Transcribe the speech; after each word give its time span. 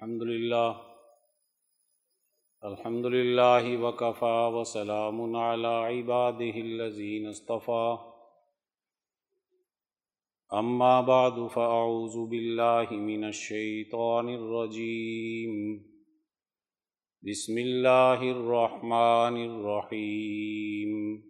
الحمد 0.00 0.22
لله 0.22 0.80
الحمد 2.64 3.06
لله 3.06 3.82
وكفى 3.82 4.50
وسلام 4.54 5.36
على 5.36 5.66
عباده 5.66 6.50
الذين 6.50 7.26
اصطفى. 7.26 7.98
أما 10.54 11.00
بعد، 11.00 11.46
فأعوذ 11.46 12.26
بالله 12.30 12.90
من 12.90 13.24
الشيطان 13.24 14.28
الرجيم. 14.28 15.84
بسم 17.22 17.58
الله 17.58 18.30
الرحمن 18.30 19.44
الرحيم. 19.50 21.29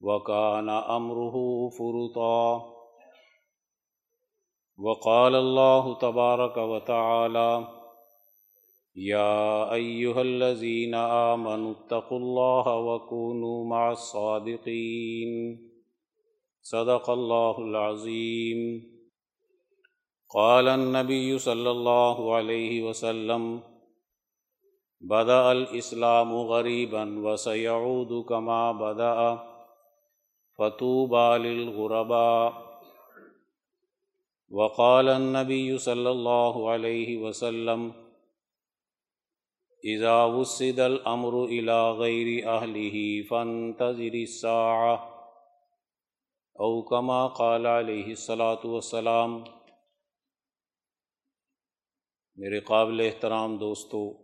وكان 0.00 0.68
أمره 0.68 1.68
فرطا. 1.68 2.74
وقال 4.78 5.34
الله 5.34 5.94
تبارك 5.94 6.56
وتعالى، 6.56 7.68
يا 8.96 9.72
أيها 9.72 10.22
الذين 10.22 10.94
آمنوا 10.94 11.72
اتقوا 11.72 12.18
الله 12.18 12.76
وكونوا 12.76 13.64
مع 13.64 13.92
الصادقين. 13.92 15.58
صدق 16.62 17.10
الله 17.10 17.58
العظيم. 17.58 18.82
قال 20.30 20.68
النبي 20.68 21.38
صلى 21.38 21.70
الله 21.70 22.34
عليه 22.34 22.82
وسلم، 22.82 23.60
بدأ 25.00 25.52
الإسلام 25.52 26.34
غريبا 26.34 27.30
وسيعود 27.30 28.24
كما 28.28 28.72
بدأ. 28.72 29.47
فتوبى 30.58 31.38
للغرباء 31.38 32.68
وقال 34.50 35.08
النبي 35.08 35.78
صلى 35.78 36.10
الله 36.10 36.70
عليه 36.70 37.16
وسلم 37.16 37.92
اذا 39.84 40.24
وسد 40.24 40.80
الامر 40.80 41.44
الى 41.44 41.90
غير 41.90 42.48
اهله 42.48 43.22
فانتظر 43.22 44.14
الساعه 44.14 45.14
او 46.60 46.82
كما 46.82 47.26
قال 47.26 47.66
عليه 47.66 48.12
الصلاة 48.12 48.66
والسلام 48.66 49.44
میرے 52.36 52.60
قابل 52.60 53.00
احترام 53.00 53.56
دوستو، 53.56 54.22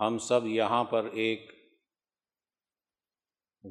ہم 0.00 0.18
سب 0.18 0.46
یہاں 0.46 0.84
پر 0.84 1.04
ایک 1.04 1.55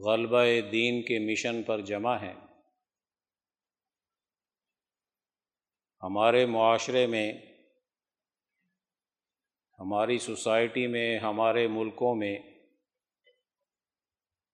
غلبہ 0.03 0.69
دین 0.71 1.01
کے 1.01 1.19
مشن 1.19 1.63
پر 1.63 1.81
جمع 1.81 2.17
ہیں۔ 2.17 2.33
ہمارے 6.03 6.45
معاشرے 6.45 7.07
میں، 7.07 7.33
ہماری 9.79 10.17
سوسائٹی 10.17 10.87
میں، 10.87 11.19
ہمارے 11.19 11.67
ملکوں 11.67 12.15
میں 12.15 12.39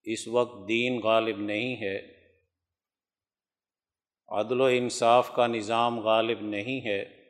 اس 0.04 0.28
وقت 0.28 0.68
دین 0.68 1.00
غالب 1.00 1.40
نہیں 1.40 1.76
ہے۔ 1.76 2.22
عدل 4.28 4.62
و 4.62 4.66
انصاف 4.66 5.32
کا 5.36 5.48
نظام 5.48 6.00
غالب 6.00 6.42
نہیں 6.42 6.86
ہے، 6.86 7.30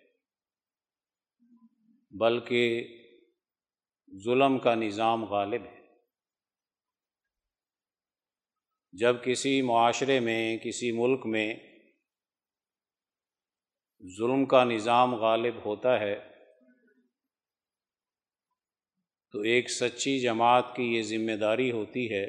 بلکہ 2.11 2.87
ظلم 4.23 4.59
کا 4.59 4.75
نظام 4.75 5.25
غالب 5.25 5.65
ہے۔ 5.65 5.80
جب 8.93 9.15
کسی 9.23 9.61
معاشرے 9.61 10.19
میں، 10.19 10.57
کسی 10.57 10.91
ملک 10.91 11.25
میں 11.25 11.55
ظلم 14.17 14.45
کا 14.45 14.63
نظام 14.63 15.15
غالب 15.15 15.65
ہوتا 15.65 15.99
ہے، 15.99 16.31
تو 19.31 19.39
ایک 19.39 19.71
سچی 19.71 20.19
جماعت 20.19 20.75
کی 20.75 20.83
یہ 20.95 21.01
ذمہ 21.01 21.35
داری 21.35 21.71
ہوتی 21.71 22.13
ہے 22.13 22.25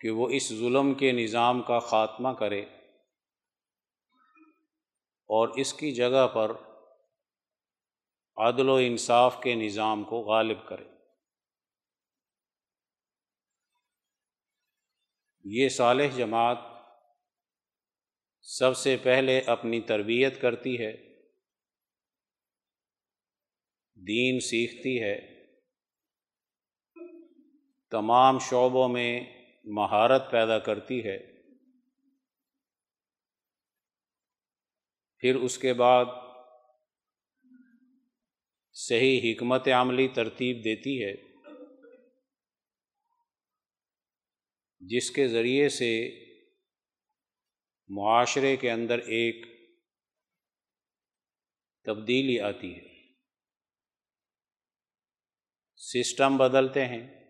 کہ 0.00 0.10
وہ 0.10 0.28
اس 0.28 0.48
ظلم 0.48 0.94
کے 0.94 1.12
نظام 1.12 1.62
کا 1.62 1.78
خاتمہ 1.78 2.28
کرے 2.28 2.62
اور 5.30 5.48
اس 5.48 5.74
کی 5.74 5.92
جگہ 5.92 6.26
پر 6.34 6.52
عدل 8.36 8.68
و 8.68 8.74
انصاف 8.74 9.40
کے 9.42 9.54
نظام 9.54 10.04
کو 10.04 10.20
غالب 10.20 10.68
کرے۔ 10.68 10.93
یہ 15.44 15.68
صالح 15.68 16.16
جماعت 16.16 16.58
سب 18.42 18.76
سے 18.76 18.96
پہلے 19.02 19.40
اپنی 19.40 19.80
تربیت 19.80 20.40
کرتی 20.40 20.78
ہے، 20.78 20.92
دین 23.94 24.40
سیکھتی 24.40 25.02
ہے، 25.02 25.44
تمام 27.90 28.38
شعبوں 28.38 28.88
میں 28.88 29.20
مہارت 29.64 30.30
پیدا 30.30 30.58
کرتی 30.58 31.04
ہے۔ 31.04 31.18
پھر 35.18 35.34
اس 35.34 35.58
کے 35.58 35.72
بعد 35.72 36.04
صحیح 38.72 39.32
حکمت 39.32 39.68
عملی 39.68 40.08
ترتیب 40.08 40.64
دیتی 40.64 41.04
ہے۔ 41.04 41.33
جس 44.86 45.10
کے 45.10 45.28
ذریعے 45.28 45.68
سے 45.68 46.24
معاشرے 47.88 48.56
کے 48.56 48.70
اندر 48.70 48.98
ایک 48.98 49.46
تبدیلی 51.84 52.40
آتی 52.40 52.74
ہے۔ 52.74 53.12
سسٹم 55.76 56.36
بدلتے 56.36 56.86
ہیں۔ 56.86 57.24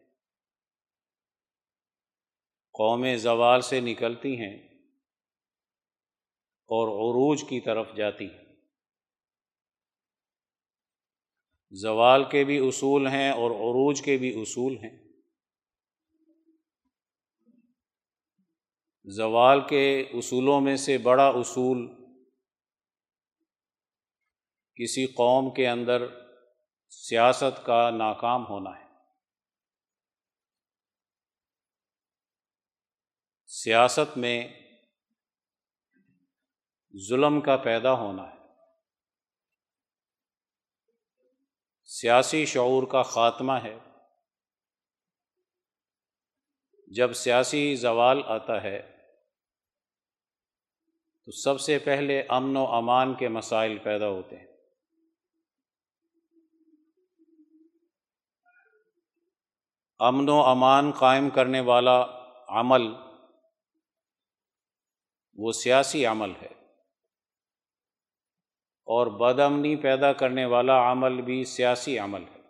قومیں 2.73 3.17
زوال 3.17 3.61
سے 3.61 3.81
نکلتی 3.81 4.37
ہیں 4.37 4.57
اور 6.67 6.89
عروج 6.89 7.43
کی 7.43 7.61
طرف 7.61 7.87
جاتی 7.97 8.27
ہیں۔ 8.27 8.45
زوال 11.71 12.25
کے 12.31 12.45
بھی 12.45 12.69
اصول 12.69 13.07
ہیں 13.07 13.31
اور 13.31 13.51
عروج 13.51 14.03
کے 14.03 14.17
بھی 14.17 14.43
اصول 14.43 14.79
ہیں۔ 14.79 15.04
زوال 19.05 19.61
کے 19.69 20.01
اصولوں 20.01 20.61
میں 20.61 20.77
سے 20.77 20.99
بڑا 20.99 21.29
اصول 21.29 22.05
کسی 24.75 25.07
قوم 25.07 25.55
کے 25.55 25.69
اندر 25.69 26.03
سیاست 26.89 27.67
کا 27.67 27.91
ناکام 27.91 28.47
ہونا 28.47 28.71
ہے۔ 28.71 28.85
سیاست 33.47 34.19
میں 34.19 34.49
ظلم 37.09 37.41
کا 37.41 37.57
پیدا 37.57 37.93
ہونا 37.93 38.23
ہے۔ 38.23 38.37
سیاسی 41.85 42.47
شعور 42.47 42.83
کا 42.87 43.03
خاتمہ 43.03 43.53
ہے۔ 43.53 43.79
جب 46.87 47.13
سیاسی 47.13 47.77
زوال 47.77 48.23
آتا 48.27 48.63
ہے 48.63 48.94
تو 51.25 51.33
سب 51.33 51.61
سے 51.61 51.79
پہلے 51.79 52.23
امن 52.29 52.57
و 52.57 52.67
امان 52.67 53.15
کے 53.15 53.29
مسائل 53.29 53.79
پیدا 53.79 54.09
ہوتے 54.09 54.37
ہیں۔ 54.37 54.47
امن 59.99 60.29
و 60.29 60.41
امان 60.41 60.93
قائم 60.93 61.31
کرنے 61.31 61.61
والا 61.61 62.07
عمل، 62.49 62.83
وہ 65.35 65.53
سیاسی 65.53 66.07
عمل 66.07 66.33
ہے۔ 66.43 66.65
اور 68.87 69.07
بد 69.07 69.41
امنی 69.41 69.77
پیدا 69.77 70.13
کرنے 70.13 70.45
والا 70.45 70.93
عمل 70.93 71.23
بھی 71.23 71.45
سیاسی 71.45 71.99
عمل 71.99 72.23
ہے۔ 72.23 72.41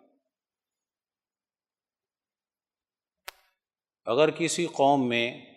اگر 4.05 4.31
کسی 4.31 4.67
قوم 4.67 5.09
میں 5.09 5.54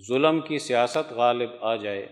ظلم 0.00 0.40
کی 0.40 0.58
سیاست 0.58 1.12
غالب 1.12 1.50
آ 1.60 1.76
جائے۔ 1.76 2.06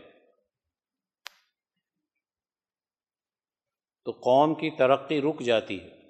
تو 4.05 4.11
قوم 4.11 4.55
کی 4.55 4.70
ترقی 4.70 5.20
رک 5.20 5.40
جاتی 5.40 5.81
ہے۔ 5.81 6.02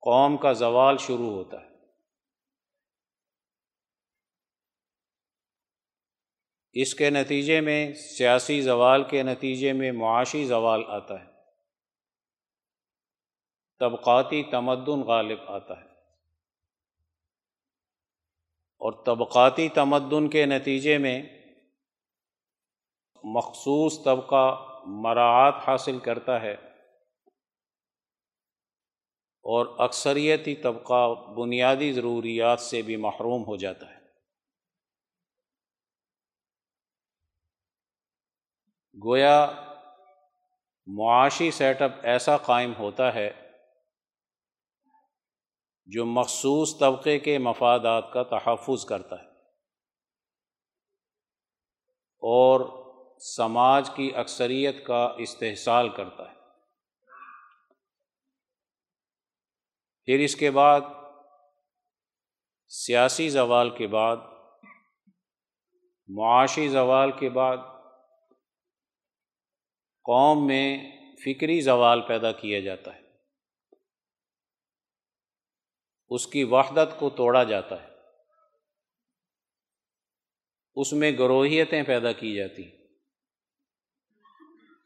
قوم 0.00 0.36
کا 0.36 0.52
زوال 0.52 0.96
شروع 0.98 1.30
ہوتا 1.30 1.60
ہے۔ 1.60 1.72
اس 6.72 6.94
کے 6.94 7.10
نتیجے 7.10 7.60
میں 7.60 7.94
سیاسی 7.94 8.60
زوال 8.60 9.04
کے 9.08 9.22
نتیجے 9.22 9.72
میں 9.72 9.92
معاشی 9.92 10.44
زوال 10.44 10.82
آتا 10.88 11.24
ہے۔ 11.24 11.32
طبقاتی 13.78 14.42
تمدن 14.50 15.00
غالب 15.00 15.38
آتا 15.46 15.80
ہے۔ 15.80 15.91
اور 18.82 19.04
طبقاتی 19.04 19.68
تمدن 19.68 20.28
کے 20.28 20.46
نتیجے 20.46 20.98
میں 20.98 21.22
مخصوص 23.24 24.04
طبقہ 24.04 24.66
مراعات 24.86 25.54
حاصل 25.66 25.98
کرتا 25.98 26.40
ہے 26.40 26.52
اور 29.42 29.66
اکثریتی 29.78 30.54
طبقہ 30.54 31.14
بنیادی 31.14 31.92
ضروریات 31.92 32.60
سے 32.60 32.82
بھی 32.82 32.96
محروم 32.96 33.44
ہو 33.46 33.56
جاتا 33.56 33.90
ہے۔ 33.90 33.98
گویا 39.04 39.50
معاشی 40.86 41.50
سیٹ 41.50 41.82
اپ 41.82 41.92
ایسا 42.02 42.36
قائم 42.36 42.72
ہوتا 42.78 43.14
ہے 43.14 43.41
جو 45.86 46.06
مخصوص 46.06 46.78
طبقے 46.78 47.18
کے 47.18 47.38
مفادات 47.38 48.12
کا 48.12 48.22
تحفظ 48.22 48.84
کرتا 48.84 49.22
ہے۔ 49.22 49.28
اور 52.18 52.82
سماج 53.20 53.90
کی 53.96 54.12
اکثریت 54.14 54.86
کا 54.86 55.14
استحصال 55.18 55.88
کرتا 55.88 56.30
ہے۔ 56.30 56.34
پھر 60.04 60.18
اس 60.18 60.36
کے 60.36 60.50
بعد 60.50 60.80
سیاسی 62.68 63.28
زوال 63.28 63.70
کے 63.70 63.86
بعد، 63.86 64.16
معاشی 66.06 66.68
زوال 66.68 67.10
کے 67.12 67.28
بعد 67.28 67.56
قوم 70.02 70.46
میں 70.46 70.92
فکری 71.24 71.60
زوال 71.60 72.00
پیدا 72.00 72.32
کیا 72.32 72.60
جاتا 72.60 72.94
ہے۔ 72.94 73.01
اس 76.14 76.26
کی 76.26 76.44
وحدت 76.44 76.98
کو 76.98 77.10
توڑا 77.10 77.44
جاتا 77.44 77.82
ہے۔ 77.82 77.88
اس 80.74 80.92
میں 80.92 81.12
گروہیتیں 81.12 81.82
پیدا 81.82 82.12
کی 82.12 82.34
جاتی 82.34 82.70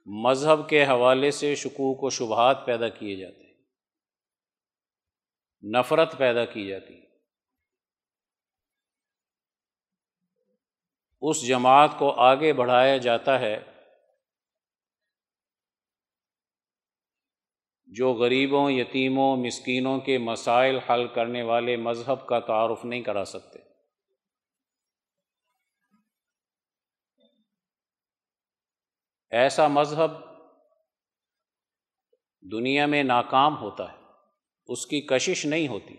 مذہب 0.07 0.69
کے 0.69 0.85
حوالے 0.85 1.31
سے 1.31 1.55
شکوک 1.55 2.05
و 2.05 2.11
شبہات 2.11 2.67
پیدا 2.67 2.89
کیے 2.89 3.17
جاتے 3.17 3.45
ہیں۔ 3.45 3.55
نفرت 5.63 6.19
پیدا 6.19 6.45
کی 6.45 6.67
جاتی 6.67 7.03
اس 11.21 11.47
جماعت 11.47 11.91
کو 11.99 12.13
آگے 12.13 12.53
بڑھایا 12.53 12.97
جاتا 12.97 13.41
ہے۔ 13.41 13.76
جو 17.87 18.13
غریبوں، 18.13 18.71
یتیموں، 18.71 19.37
مسکینوں 19.37 20.01
کے 20.01 20.19
مسائل 20.19 20.79
حل 20.79 21.09
کرنے 21.09 21.43
والے 21.43 21.77
مذہب 21.77 22.27
کا 22.27 22.41
تعارف 22.41 22.85
نہیں 22.85 23.03
کرا 23.03 23.25
سکتے۔ 23.25 23.59
ایسا 29.31 29.69
مذہب 29.69 30.11
دنیا 32.53 32.87
میں 32.87 33.03
ناکام 33.03 33.57
ہوتا 33.57 33.93
ہے، 33.93 33.97
اس 34.67 34.87
کی 34.87 35.01
کشش 35.01 35.47
نہیں 35.47 35.69
ہوتی۔ 35.69 35.95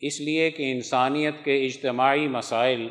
اس 0.00 0.20
لیے 0.20 0.50
کہ 0.50 0.72
انسانیت 0.72 1.34
کے 1.44 1.66
اجتماعی 1.66 2.28
مسائل 2.28 2.88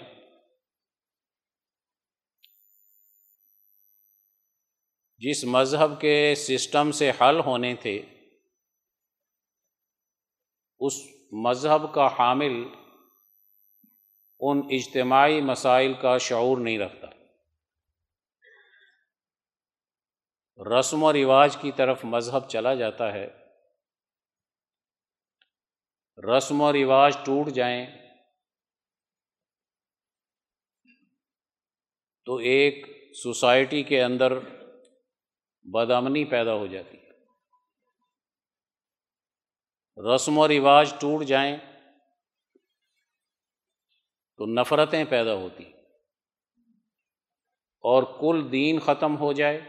جس 5.17 5.43
مذہب 5.43 6.01
کے 6.01 6.33
سسٹم 6.35 6.91
سے 6.91 7.11
حل 7.21 7.39
ہونے 7.39 7.75
تھے، 7.75 8.05
اس 10.79 10.93
مذہب 11.31 11.93
کا 11.93 12.07
حامل 12.19 12.67
ان 14.39 14.61
اجتماعی 14.71 15.41
مسائل 15.41 15.93
کا 15.93 16.17
شعور 16.17 16.57
نہیں 16.57 16.79
رکھتا۔ 16.79 17.07
رسم 20.79 21.03
و 21.03 21.13
رواج 21.13 21.57
کی 21.57 21.71
طرف 21.71 22.05
مذہب 22.05 22.49
چلا 22.49 22.73
جاتا 22.73 23.13
ہے۔ 23.13 23.27
رسم 26.17 26.61
و 26.61 26.73
رواج 26.73 27.17
ٹوٹ 27.25 27.47
جائیں 27.47 27.85
تو 32.25 32.35
ایک 32.35 32.85
سوسائٹی 33.23 33.83
کے 33.83 34.03
اندر 34.03 34.56
بدامنی 35.73 36.25
پیدا 36.25 36.53
ہو 36.53 36.67
جاتی 36.67 36.97
ہے۔ 36.97 37.07
رسم 40.15 40.37
و 40.37 40.47
رواج 40.47 40.93
ٹوٹ 40.99 41.25
جائیں 41.25 41.57
تو 44.37 44.45
نفرتیں 44.45 45.05
پیدا 45.09 45.33
ہوتی 45.33 45.63
اور 47.79 48.03
کل 48.03 48.51
دین 48.51 48.79
ختم 48.79 49.17
ہو 49.17 49.33
جائے، 49.33 49.61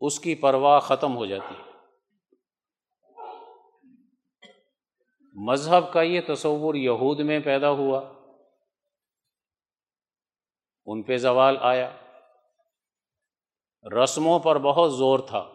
اس 0.00 0.20
کی 0.20 0.34
پرواہ 0.34 0.80
ختم 0.80 1.16
ہو 1.16 1.26
جاتی 1.26 1.54
مذہب 5.34 5.92
کا 5.92 6.02
یہ 6.02 6.20
تصور 6.28 6.74
یہود 6.74 7.20
میں 7.20 7.40
پیدا 7.40 7.70
ہوا۔ 7.70 8.00
ان 10.86 11.02
پہ 11.02 11.16
زوال 11.16 11.56
آیا۔ 11.60 12.01
رسموں 13.90 14.38
پر 14.38 14.58
بہت 14.58 14.94
زور 14.94 15.18
تھا۔ 15.18 15.52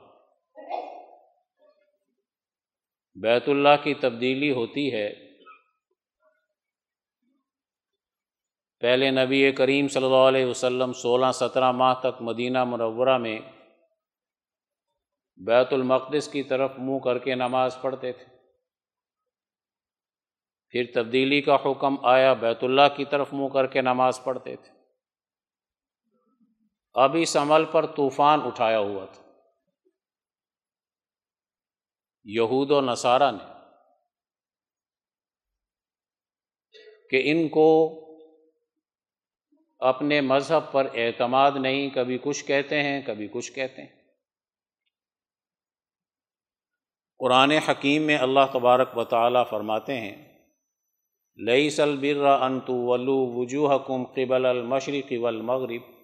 بیت 3.16 3.50
اللہ 3.50 3.84
کی 3.84 3.94
تبدیلی 3.94 4.52
ہوتی 4.52 4.94
ہے۔ 4.94 5.14
پہلے 8.80 9.12
نبی 9.12 9.52
کریم 9.52 9.88
صلی 9.88 10.06
اللہ 10.06 10.16
علیہ 10.16 10.46
وسلم 10.46 10.94
سولہ 10.94 11.26
سترہ 11.34 11.72
ماہ 11.72 11.94
تک 12.00 12.22
مدینہ 12.22 12.64
منورہ 12.64 13.18
میں 13.18 13.40
بیت 15.38 15.74
المقدس 15.74 16.28
کی 16.28 16.44
طرف 16.44 16.72
منہ 16.78 17.00
کر 17.00 17.18
کے 17.18 17.36
نماز 17.36 17.78
پڑھتے 17.82 18.12
تھے۔ 18.12 18.38
پھر 20.70 20.84
تبدیلی 20.94 21.42
کا 21.42 21.58
حکم 21.66 22.06
آیا، 22.06 22.34
بیت 22.34 22.64
اللہ 22.64 22.96
کی 22.96 23.06
طرف 23.06 23.34
منہ 23.34 23.48
کر 23.48 23.68
کے 23.68 23.82
نماز 23.82 24.24
پڑھتے 24.24 24.56
تھے۔ 24.56 24.77
اب 26.98 27.16
اس 27.20 27.38
عمل 27.38 27.66
پر 27.66 27.86
طوفان 27.86 28.40
اٹھایا 28.46 28.80
ہوا 28.80 29.06
تھا۔ 29.06 29.24
یہود 32.24 32.72
و 32.72 32.82
نصارہ 32.82 33.32
نے 33.32 33.54
کہ 37.10 37.32
ان 37.32 37.48
کو 37.48 37.68
اپنے 39.80 40.22
مذہب 40.22 40.72
پر 40.72 40.88
اعتماد 40.94 41.52
نہیں، 41.56 41.90
کبھی 41.90 42.18
کچھ 42.24 42.46
کہتے 42.46 42.84
ہیں، 42.84 43.02
کبھی 43.06 43.28
کچھ 43.28 43.52
کہتے 43.52 43.82
ہیں۔ 43.82 43.90
قرآن 47.18 47.52
حکیم 47.52 48.02
میں 48.02 48.18
اللہ 48.18 48.54
تبارک 48.54 48.98
و 48.98 49.04
تعالیٰ 49.04 49.50
فرماتے 49.50 50.00
ہیں 50.00 50.46
لئی 51.46 51.70
سل 51.70 51.98
برا 51.98 52.46
انتو 52.46 52.74
ولو 52.74 53.40
وجوہ 53.40 53.78
کم 53.78 54.06
قبل 54.06 54.46
المشرق 54.46 55.14
والمغرب 55.22 55.97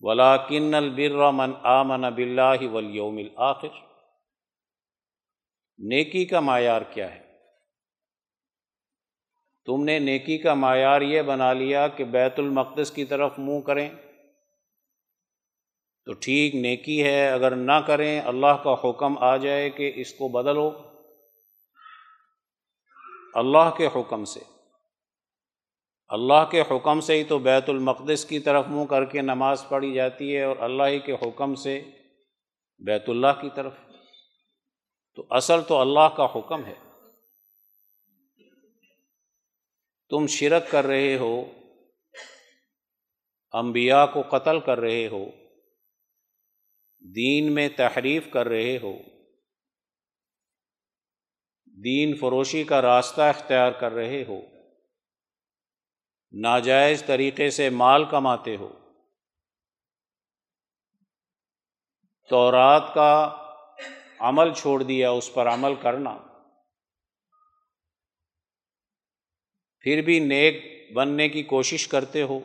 ولا 0.00 0.36
کن 0.36 0.74
البر 0.74 1.32
من 1.32 1.52
آمن 1.62 2.14
بلّہ 2.14 2.68
ولیوم 2.72 3.16
الآخر۔ 3.16 3.68
نیکی 5.78 6.24
کا 6.24 6.40
معیار 6.40 6.82
کیا 6.82 7.14
ہے؟ 7.14 7.26
تم 9.66 9.84
نے 9.84 9.98
نیکی 9.98 10.38
کا 10.38 10.54
معیار 10.54 11.00
یہ 11.00 11.22
بنا 11.22 11.52
لیا 11.52 11.88
کہ 11.88 12.04
بیت 12.04 12.38
المقدس 12.38 12.90
کی 12.90 13.04
طرف 13.04 13.32
منہ 13.38 13.60
کریں۔ 13.60 13.90
تو 16.04 16.12
ٹھیک 16.12 16.54
نیکی 16.54 17.04
ہے، 17.04 17.30
اگر 17.30 17.56
نہ 17.56 17.80
کریں، 17.86 18.20
اللہ 18.20 18.62
کا 18.64 18.74
حکم 18.84 19.18
آ 19.18 19.36
جائے 19.36 19.70
کہ 19.70 19.92
اس 19.96 20.14
کو 20.14 20.28
بدلو۔ 20.28 20.70
اللہ 23.34 23.70
کے 23.76 23.86
حکم 23.86 24.24
سے۔ 24.24 24.55
اللہ 26.08 26.50
کے 26.50 26.60
حکم 26.60 27.00
سے 27.00 27.14
ہی 27.14 27.24
تو 27.24 27.38
بیت 27.38 27.68
المقدس 27.68 28.24
کی 28.24 28.38
طرف 28.38 28.66
منہ 28.68 28.84
کر 28.84 29.04
کے 29.04 29.22
نماز 29.22 29.68
پڑھی 29.68 29.94
جاتی 29.94 30.36
ہے 30.36 30.42
اور 30.42 30.56
اللہ 30.56 30.82
ہی 30.82 30.98
کے 30.98 31.12
حکم 31.12 31.54
سے 31.54 31.82
بیت 32.78 33.08
اللہ 33.08 33.40
کی 33.40 33.48
طرف۔ 33.54 33.72
تو 35.14 35.26
اصل 35.30 35.62
تو 35.68 35.80
اللہ 35.80 36.16
کا 36.16 36.26
حکم 36.34 36.64
ہے۔ 36.64 36.74
تم 40.10 40.26
شرک 40.26 40.70
کر 40.70 40.84
رہے 40.84 41.16
ہو، 41.16 41.44
انبیاء 43.52 44.06
کو 44.06 44.22
قتل 44.22 44.60
کر 44.60 44.80
رہے 44.80 45.08
ہو، 45.08 45.24
دین 47.00 47.52
میں 47.52 47.68
تحریف 47.76 48.30
کر 48.32 48.48
رہے 48.48 48.78
ہو، 48.82 48.92
دین 51.84 52.16
فروشی 52.16 52.64
کا 52.64 52.82
راستہ 52.82 53.20
اختیار 53.20 53.72
کر 53.72 53.92
رہے 53.92 54.24
ہو۔ 54.28 54.55
ناجائز 56.32 57.04
طریقے 57.06 57.50
سے 57.50 57.70
مال 57.70 58.04
کماتے 58.04 58.56
ہو۔ 58.56 58.72
تورات 62.28 62.94
کا 62.94 63.42
عمل 64.18 64.54
چھوڑ 64.54 64.82
دیا، 64.82 65.10
اس 65.10 65.34
پر 65.34 65.46
عمل 65.46 65.74
کرنا۔ 65.74 66.18
پھر 69.80 70.02
بھی 70.02 70.20
نیک 70.20 70.76
بننے 70.94 71.28
کی 71.28 71.42
کوشش 71.42 71.88
کرتے 71.88 72.22
ہو۔ 72.22 72.40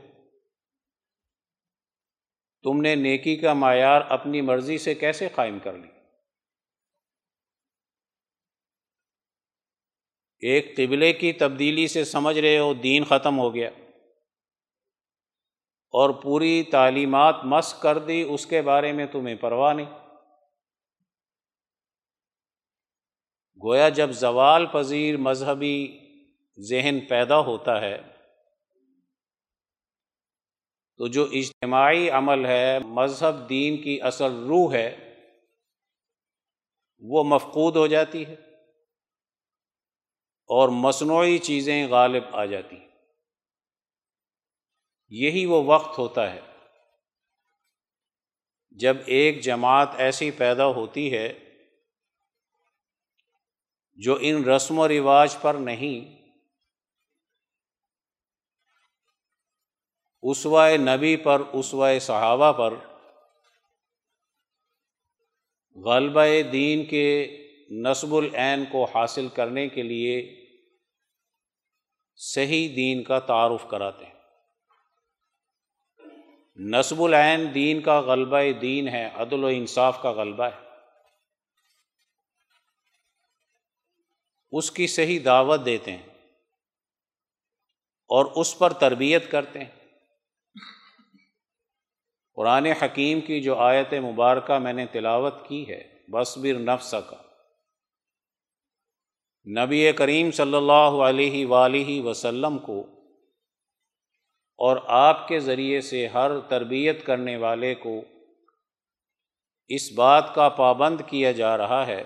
تم 2.64 2.82
نے 2.82 2.96
نیکی 2.96 3.36
کا 3.36 3.54
معیار 3.54 4.02
اپنی 4.10 4.42
مرضی 4.42 4.78
سے 4.78 4.96
کیسے 4.96 5.30
قائم 5.36 5.60
کر 5.60 5.74
لی؟ 5.74 6.01
ایک 10.42 10.78
قبلے 10.78 11.14
کی 11.14 11.34
تبدیلی 11.34 11.88
سے 11.88 12.04
سمجھ 12.04 12.40
رہے 12.40 12.60
ہو، 12.60 12.74
دین 12.74 13.04
ختم 13.04 13.40
ہو 13.40 13.56
گیا۔ 13.56 13.70
اور 15.94 16.10
پوری 16.10 16.64
تعلیمات 16.64 17.36
مس 17.44 17.74
کر 17.74 17.98
دی، 18.00 18.22
اس 18.30 18.46
کے 18.46 18.62
بارے 18.62 18.92
میں 18.92 19.06
تمہیں 19.06 19.36
پرواہ 19.36 19.74
نہیں۔ 19.74 20.08
گویا 23.64 23.90
جب 23.90 24.12
زوال 24.12 24.66
پذیر 24.66 25.18
مذہبی 25.18 26.00
ذہن 26.58 27.00
پیدا 27.10 27.40
ہوتا 27.40 27.82
ہے، 27.82 28.02
تو 30.98 31.08
جو 31.08 31.28
اجتماعی 31.32 32.10
عمل 32.10 32.46
ہے، 32.46 32.80
مذہب 32.80 33.50
دین 33.50 33.82
کی 33.82 34.02
اصل 34.02 34.32
روح 34.48 34.74
ہے، 34.74 35.16
وہ 37.00 37.24
مفقود 37.24 37.76
ہو 37.76 37.88
جاتی 37.88 38.26
ہے۔ 38.26 38.51
اور 40.52 40.70
مصنوعی 40.70 41.38
چیزیں 41.38 41.88
غالب 41.88 42.24
آ 42.32 42.46
جاتی 42.46 42.76
ہیں۔ 42.76 42.88
یہی 45.10 45.46
وہ 45.46 45.64
وقت 45.64 45.98
ہوتا 45.98 46.34
ہے 46.34 46.42
جب 48.70 48.98
ایک 49.06 49.40
جماعت 49.40 49.88
ایسی 49.98 50.32
پیدا 50.32 50.66
ہوتی 50.66 51.14
ہے 51.14 51.34
جو 53.96 54.18
ان 54.22 54.44
رسم 54.44 54.80
و 54.80 54.88
رواج 54.88 55.38
پر 55.42 55.54
نہیں 55.54 56.22
اسوائے 60.22 60.78
نبی 60.78 61.16
پر 61.16 61.42
اسوائے 61.54 62.00
صحابہ 62.00 62.52
پر 62.52 62.74
غلبہ 65.76 66.22
دین 66.52 66.86
کے 66.86 67.38
نصب 67.72 68.16
العین 68.16 68.66
کو 68.72 68.86
حاصل 68.86 69.28
کرنے 69.28 69.70
کے 69.70 69.84
لیے 69.84 70.41
صحیح 72.24 72.76
دین 72.76 73.04
کا 73.04 73.20
تعارف 73.20 73.68
کراتے 73.68 74.06
ہیں۔ 74.06 74.14
نصب 76.56 77.02
العین 77.02 77.54
دین 77.54 77.82
کا 77.82 78.00
غلبہ 78.00 78.38
دین 78.62 78.88
ہے، 78.88 79.10
عدل 79.14 79.44
و 79.44 79.48
انصاف 79.48 80.02
کا 80.02 80.12
غلبہ 80.12 80.44
ہے۔ 80.44 80.70
اس 84.52 84.72
کی 84.72 84.88
صحیح 84.88 85.20
دعوت 85.26 85.66
دیتے 85.66 85.92
ہیں 85.92 86.08
اور 88.08 88.26
اس 88.36 88.58
پر 88.58 88.74
تربیت 88.74 89.32
کرتے 89.32 89.60
ہیں۔ 89.60 89.72
قرآن 92.36 92.66
حکیم 92.66 93.22
کی 93.22 93.42
جو 93.42 93.58
آیت 93.58 93.94
مبارکہ 93.94 94.60
میں 94.60 94.74
نے 94.74 94.86
تلاوت 94.86 95.48
کی 95.48 95.70
ہے 95.70 96.00
بصبر 96.08 96.60
نفس 96.60 96.96
کا 97.10 97.21
نبی 99.48 99.92
کریم 99.92 100.32
صلی 100.32 100.56
اللہ 100.56 101.02
علیہ 101.04 101.46
ولیہ 101.46 102.02
وسلم 102.02 102.58
کو 102.60 102.86
اور 104.58 104.78
آپ 104.88 105.28
کے 105.28 105.40
ذریعے 105.40 105.82
سے 105.82 106.08
ہر 106.08 106.40
تربیت 106.40 107.06
کرنے 107.06 107.38
والے 107.38 107.76
کو 107.76 108.02
اس 109.68 109.92
بات 109.92 110.36
کا 110.36 110.50
پابند 110.50 111.02
کیا 111.08 111.32
جا 111.32 111.58
رہا 111.58 111.88
ہے 111.88 112.04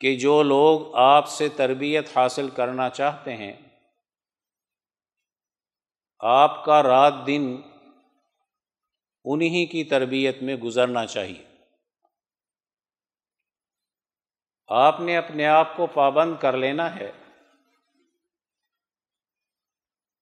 کہ 0.00 0.16
جو 0.16 0.42
لوگ 0.42 0.94
آپ 0.94 1.28
سے 1.28 1.48
تربیت 1.48 2.16
حاصل 2.16 2.48
کرنا 2.48 2.90
چاہتے 2.90 3.36
ہیں، 3.36 3.52
آپ 6.20 6.64
کا 6.64 6.82
رات 6.82 7.14
دن 7.26 7.56
انہی 9.24 9.66
کی 9.66 9.84
تربیت 9.84 10.42
میں 10.42 10.56
گزرنا 10.56 11.06
چاہیے۔ 11.06 11.47
آپ 14.68 15.00
نے 15.00 15.16
اپنے 15.16 15.46
آپ 15.46 15.76
کو 15.76 15.86
پابند 15.86 16.34
کر 16.40 16.56
لینا 16.56 16.96
ہے۔ 16.96 17.12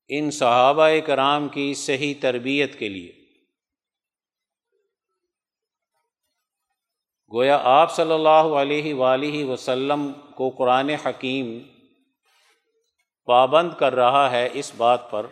ان 0.09 0.31
صحابہ 0.31 0.89
کرام 1.07 1.49
کی 1.49 1.75
صحیح 1.75 2.15
تربیت 2.21 2.79
کے 2.79 2.89
لیے۔ 2.89 3.13
گویا 7.35 7.61
آپ 7.65 7.95
صلی 7.95 8.13
اللہ 8.13 8.61
علیہ 8.61 8.95
ولیہ 8.95 9.45
وسلم 9.45 10.13
کو 10.35 10.51
قرآن 10.51 10.91
حکیم 10.91 11.59
پابند 13.25 13.71
کر 13.79 13.95
رہا 13.95 14.31
ہے 14.31 14.49
اس 14.53 14.73
بات 14.77 15.11
پر 15.11 15.27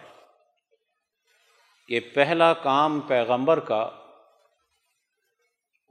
کہ 1.88 2.00
پہلا 2.00 2.52
کام 2.52 3.00
پیغمبر 3.00 3.60
کا 3.60 3.90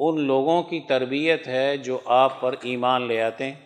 ان 0.10 0.22
لوگوں 0.22 0.64
کی 0.64 0.80
تربیت 0.80 1.48
ہے 1.48 1.78
جو 1.78 2.00
آپ 2.06 2.42
پر 2.42 2.56
ایمان 2.62 3.08
لے 3.08 3.22
آتے 3.22 3.52
ہیں۔ 3.52 3.66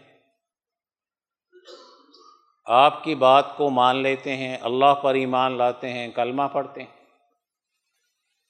آپ 2.66 3.04
کی 3.04 3.16
بات 3.16 3.58
کو 3.58 3.70
مان 3.70 3.96
لیتے 3.96 4.36
ہیں، 4.36 4.58
اللہ 4.62 4.96
پر 5.04 5.16
ایمان 5.16 5.58
لاتے 5.58 5.90
ہیں، 5.90 6.08
کلمہ 6.08 6.44
پڑھتے 6.54 6.84
ہیں۔ 6.84 7.06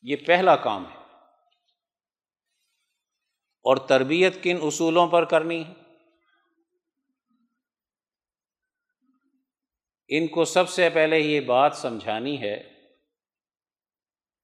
یہ 0.01 0.15
پہلا 0.15 0.55
کام 0.55 0.85
ہے۔ 0.85 0.97
اور 3.63 3.77
تربیت 3.77 4.43
کن 4.43 4.57
اصولوں 4.61 5.07
پر 5.07 5.25
کرنی 5.25 5.63
ہے؟ 5.65 5.73
ان 10.07 10.27
کو 10.27 10.45
سب 10.45 10.69
سے 10.69 10.89
پہلے 10.89 11.19
یہ 11.19 11.41
بات 11.41 11.75
سمجھانی 11.75 12.41
ہے 12.41 12.63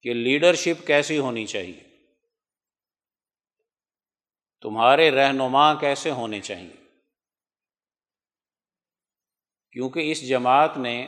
کہ 0.02 0.14
لیڈرشپ 0.14 0.88
کیسی 0.88 1.18
ہونی 1.18 1.46
چاہیے۔ 1.46 1.93
تمہارے 4.64 5.12
رہنما 5.12 5.74
کیسے 5.74 6.12
ہونے 6.12 6.42
چاہیے؟ 6.42 6.76
کیونکہ 9.72 10.12
اس 10.12 10.28
جماعت 10.28 10.78
نے 10.78 11.08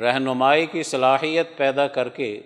رہنمائی 0.00 0.66
کی 0.66 0.82
صلاحیت 0.82 1.48
پیدا 1.56 1.88
کر 1.88 2.08
کے 2.08 2.42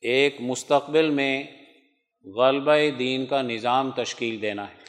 ایک 0.00 0.36
مستقبل 0.40 1.10
میں 1.10 1.44
غلبہ 2.24 2.96
دین 2.98 3.26
کا 3.26 3.42
نظام 3.42 3.90
تشکیل 3.90 4.42
دینا 4.42 4.70
ہے۔ 4.70 4.84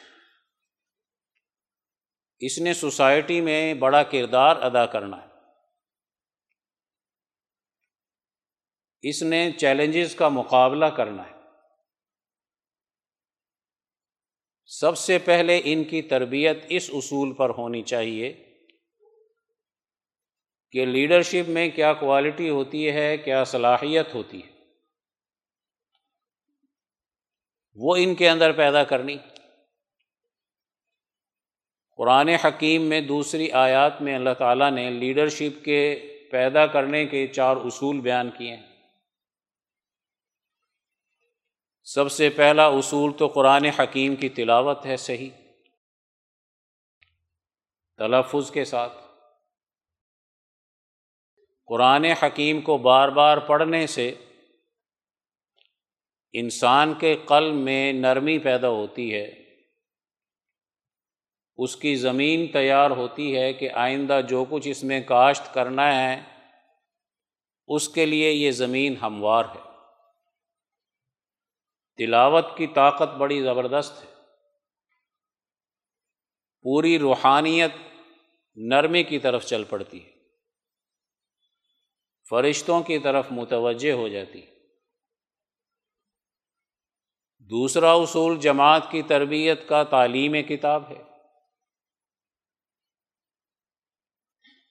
اس 2.38 2.58
نے 2.58 2.74
سوسائٹی 2.74 3.40
میں 3.40 3.74
بڑا 3.74 4.02
کردار 4.02 4.56
ادا 4.56 4.86
کرنا 4.86 5.22
ہے۔ 5.22 5.28
اس 9.02 9.22
نے 9.22 9.52
چیلنجز 9.52 10.14
کا 10.14 10.28
مقابلہ 10.28 10.86
کرنا 10.86 11.30
ہے۔ 11.30 11.35
سب 14.66 14.98
سے 14.98 15.18
پہلے 15.18 15.60
ان 15.64 15.84
کی 15.84 16.02
تربیت 16.02 16.58
اس 16.68 16.90
اصول 16.92 17.34
پر 17.34 17.50
ہونی 17.50 17.82
چاہیے 17.82 18.32
کہ 20.70 20.86
لیڈرشپ 20.86 21.48
میں 21.48 21.70
کیا 21.70 21.92
کوالٹی 21.92 22.50
ہوتی 22.50 22.90
ہے، 22.90 23.16
کیا 23.16 23.44
صلاحیت 23.44 24.14
ہوتی 24.14 24.38
ہے۔ 24.38 24.52
وہ 27.74 27.96
ان 27.96 28.14
کے 28.14 28.28
اندر 28.28 28.52
پیدا 28.52 28.84
کرنی۔ 28.84 29.16
قرآن 31.96 32.28
حکیم 32.28 32.82
میں 32.82 33.00
دوسری 33.00 33.50
آیات 33.50 34.02
میں 34.02 34.14
اللہ 34.14 34.34
تعالیٰ 34.38 34.70
نے 34.70 34.90
لیڈرشپ 34.90 35.64
کے 35.64 36.00
پیدا 36.30 36.66
کرنے 36.66 37.06
کے 37.06 37.26
چار 37.26 37.56
اصول 37.56 38.00
بیان 38.00 38.30
کیے 38.38 38.56
ہیں۔ 38.56 38.75
سب 41.88 42.12
سے 42.12 42.30
پہلا 42.30 42.66
اصول 42.66 43.12
تو 43.16 43.28
قرآن 43.28 43.64
حکیم 43.64 44.16
کی 44.16 44.28
تلاوت 44.28 44.86
ہے 44.86 44.96
صحیح۔ 44.96 45.30
تلفظ 47.96 48.50
کے 48.50 48.64
ساتھ۔ 48.64 48.92
قرآن 51.66 52.04
حکیم 52.04 52.60
کو 52.60 52.78
بار 52.78 53.08
بار 53.08 53.36
پڑھنے 53.36 53.86
سے 53.86 54.14
انسان 56.32 56.94
کے 56.94 57.16
قلب 57.26 57.54
میں 57.54 57.92
نرمی 57.92 58.38
پیدا 58.38 58.68
ہوتی 58.68 59.14
ہے۔ 59.14 59.30
اس 61.56 61.76
کی 61.76 61.96
زمین 61.96 62.46
تیار 62.46 62.90
ہوتی 62.90 63.38
ہے 63.38 63.52
کہ 63.52 63.70
آئندہ 63.70 64.20
جو 64.28 64.44
کچھ 64.50 64.68
اس 64.68 64.84
میں 64.84 65.00
کاشت 65.00 65.54
کرنا 65.54 66.10
ہے، 66.10 66.22
اس 67.66 67.88
کے 67.88 68.06
لیے 68.06 68.30
یہ 68.30 68.50
زمین 68.50 68.96
ہموار 69.02 69.44
ہے۔ 69.44 69.65
تلاوت 71.96 72.46
کی 72.56 72.66
طاقت 72.66 73.14
بڑی 73.14 73.42
زبردست 73.42 74.04
ہے۔ 74.04 74.10
پوری 76.62 76.98
روحانیت 76.98 77.70
نرمی 78.54 79.02
کی 79.02 79.18
طرف 79.18 79.46
چل 79.46 79.64
پڑتی 79.64 80.04
ہے۔ 80.04 80.12
فرشتوں 82.30 82.82
کی 82.82 82.98
طرف 82.98 83.26
متوجہ 83.30 83.92
ہو 83.92 84.08
جاتی 84.08 84.46
دوسرا 87.38 87.92
اصول 87.92 88.38
جماعت 88.38 88.82
کی 88.90 89.02
تربیت 89.02 89.68
کا 89.68 89.82
تعلیم 89.82 90.42
کتاب 90.42 90.90
ہے۔ 90.90 91.02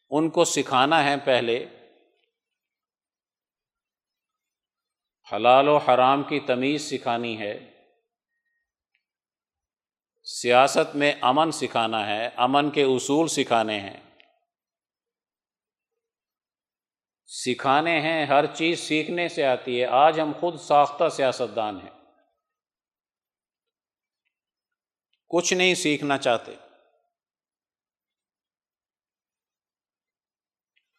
ان 0.09 0.29
کو 0.29 0.45
سکھانا 0.45 1.03
ہے 1.03 1.15
پہلے۔ 1.25 1.74
حلال 5.33 5.67
و 5.67 5.77
حرام 5.77 6.23
کی 6.23 6.39
تمیز 6.39 6.89
سکھانی 6.89 7.39
ہے۔ 7.39 7.71
سیاست 10.23 10.95
میں 10.95 11.13
امن 11.21 11.51
سکھانا 11.51 12.07
ہے، 12.07 12.29
امن 12.35 12.71
کے 12.71 12.83
اصول 12.83 13.27
سکھانے 13.27 13.79
ہیں۔ 13.79 13.99
سکھانے 17.25 18.01
ہیں، 18.01 18.25
ہر 18.25 18.45
چیز 18.55 18.79
سیکھنے 18.79 19.29
سے 19.29 19.45
آتی 19.45 19.81
ہے۔ 19.81 19.85
آج 19.85 20.19
ہم 20.19 20.31
خود 20.39 20.59
ساختہ 20.59 21.09
سیاستدان 21.09 21.77
ہیں۔ 21.77 21.89
کچھ 25.27 25.53
نہیں 25.53 25.75
سیکھنا 25.75 26.17
چاہتے۔ 26.17 26.51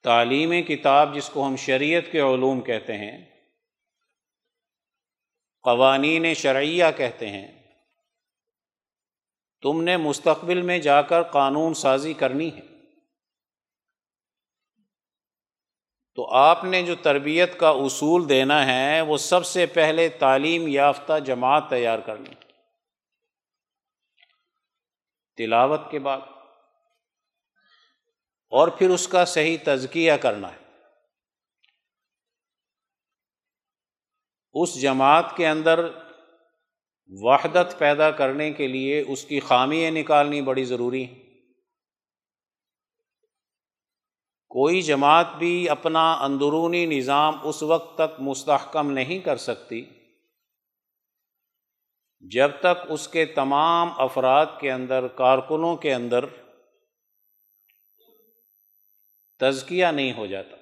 تعلیم 0.02 0.62
کتاب 0.62 1.14
جس 1.14 1.28
کو 1.28 1.47
ہم 1.47 1.56
شریعت 1.56 2.02
کے 2.12 2.21
علوم 2.21 2.61
کہتے 2.61 2.92
ہیں 2.92 3.36
قوانین 5.66 6.35
شرعیہ 6.35 6.85
کہتے 6.96 7.28
ہیں۔ 7.28 7.62
تم 9.62 9.82
نے 9.82 9.96
مستقبل 9.96 10.62
میں 10.62 10.78
جا 10.78 11.02
کر 11.02 11.23
قانون 11.23 11.75
سازی 11.75 12.14
کرنی 12.14 12.56
ہے۔ 12.56 12.61
تو 16.14 16.35
آپ 16.35 16.64
نے 16.64 16.82
جو 16.82 16.94
تربیت 16.94 17.58
کا 17.58 17.68
اصول 17.68 18.28
دینا 18.28 18.66
ہے، 18.66 19.00
وہ 19.00 19.16
سب 19.16 19.46
سے 19.46 19.66
پہلے 19.66 20.08
تعلیم 20.08 20.68
یافتہ 20.68 21.18
جماعت 21.18 21.70
تیار 21.70 21.99
کرنی 21.99 22.35
تلاوت 25.37 25.80
کے 25.90 25.99
بعد۔ 25.99 26.20
اور 28.49 28.68
پھر 28.68 28.90
اس 28.90 29.08
کا 29.08 29.25
صحیح 29.25 29.56
تزکیہ 29.64 30.12
کرنا 30.12 30.52
ہے۔ 30.52 30.65
اس 34.62 34.80
جماعت 34.80 35.36
کے 35.36 35.48
اندر 35.48 35.88
وحدت 37.08 37.78
پیدا 37.78 38.10
کرنے 38.10 38.52
کے 38.52 38.66
لیے 38.66 39.04
اس 39.08 39.25
کی 39.25 39.40
خامیاں 39.40 39.90
نکالنی 39.90 40.42
بڑی 40.42 40.64
ضروری 40.64 41.04
ہیں۔ 41.04 41.14
کوئی 44.48 44.82
جماعت 44.82 45.26
بھی 45.38 45.68
اپنا 45.68 46.12
اندرونی 46.12 46.86
نظام 46.86 47.34
اس 47.42 47.62
وقت 47.62 47.94
تک 47.94 48.20
مستحکم 48.20 48.90
نہیں 48.90 49.18
کر 49.18 49.36
سکتی 49.36 49.84
جب 52.20 52.50
تک 52.60 52.86
اس 52.88 53.08
کے 53.08 53.26
تمام 53.26 53.88
افراد 53.96 54.46
کے 54.60 54.72
اندر، 54.72 55.06
کارکنوں 55.06 55.76
کے 55.76 55.94
اندر 55.94 56.25
تزکیہ 59.38 59.87
نہیں 59.87 60.12
ہو 60.12 60.26
جاتا۔ 60.26 60.57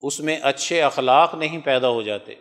اس 0.00 0.20
میں 0.20 0.40
اچھے 0.42 0.82
اخلاق 0.82 1.34
نہیں 1.34 1.58
پیدا 1.60 1.88
ہو 1.88 2.02
جاتے 2.02 2.32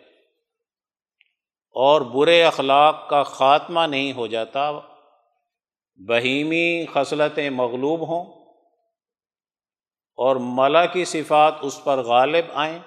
اور 1.72 2.02
برے 2.02 2.44
اخلاق 2.44 3.10
کا 3.10 3.24
خاتمہ 3.24 3.80
نہیں 3.80 4.14
ہو 4.14 4.28
جاتا۔ 4.28 4.72
بہیمی 5.96 6.86
خصلتیں 6.94 7.50
مغلوب 7.50 8.08
ہوں 8.08 8.46
اور 10.16 10.36
ملا 10.40 10.86
کی 10.86 11.06
صفات 11.06 11.54
اس 11.62 11.82
پر 11.84 11.98
غالب 11.98 12.46
آئیں۔ 12.54 12.80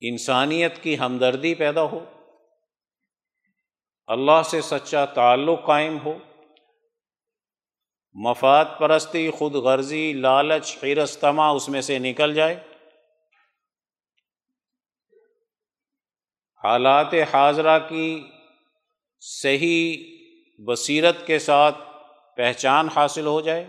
انسانیت 0.00 0.82
کی 0.82 0.98
ہمدردی 0.98 1.54
پیدا 1.54 1.82
ہو۔ 1.82 2.04
اللہ 4.06 4.42
سے 4.44 4.60
سچا 4.60 5.04
تعلق 5.04 5.66
قائم 5.66 5.98
ہو۔ 6.04 6.14
مفاد 8.14 8.64
پرستی، 8.78 9.30
خود 9.30 9.52
غرضی، 9.52 10.12
لالچ 10.12 10.76
حیرستما 10.82 11.48
اس 11.48 11.68
میں 11.68 11.80
سے 11.80 11.98
نکل 11.98 12.34
جائے۔ 12.34 12.68
حالات 16.64 17.14
حاضرہ 17.34 17.78
کی 17.88 18.30
صحیح 19.20 20.04
بصیرت 20.66 21.26
کے 21.26 21.38
ساتھ 21.38 21.78
پہچان 22.36 22.88
حاصل 22.88 23.26
ہو 23.26 23.40
جائے۔ 23.40 23.66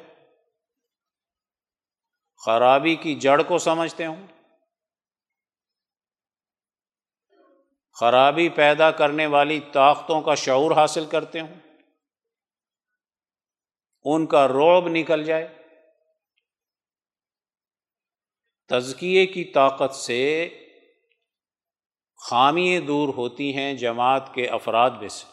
خرابی 2.46 2.96
کی 2.96 3.16
جڑ 3.16 3.42
کو 3.42 3.58
سمجھتے 3.58 4.06
ہوں۔ 4.06 4.28
خرابی 7.94 8.50
پیدا 8.50 8.92
کرنے 8.92 9.26
والی 9.26 9.60
طاقتوں 9.74 10.22
کا 10.22 10.36
شعور 10.36 10.72
حاصل 10.72 11.06
کرتے 11.06 11.40
ہوں۔ 11.40 11.63
ان 14.06 14.26
کا 14.26 14.48
روب 14.48 14.88
نکل 14.88 15.24
جائے۔ 15.24 15.48
تزکیے 18.70 19.26
کی 19.26 19.44
طاقت 19.44 19.96
سے 19.96 20.50
خامیاں 22.18 22.82
دور 22.82 23.14
ہوتی 23.14 23.56
ہیں 23.56 23.74
جماعت 23.74 24.34
کے 24.34 24.48
افراد 24.48 24.92
میں 24.92 25.10
سے 25.10 25.26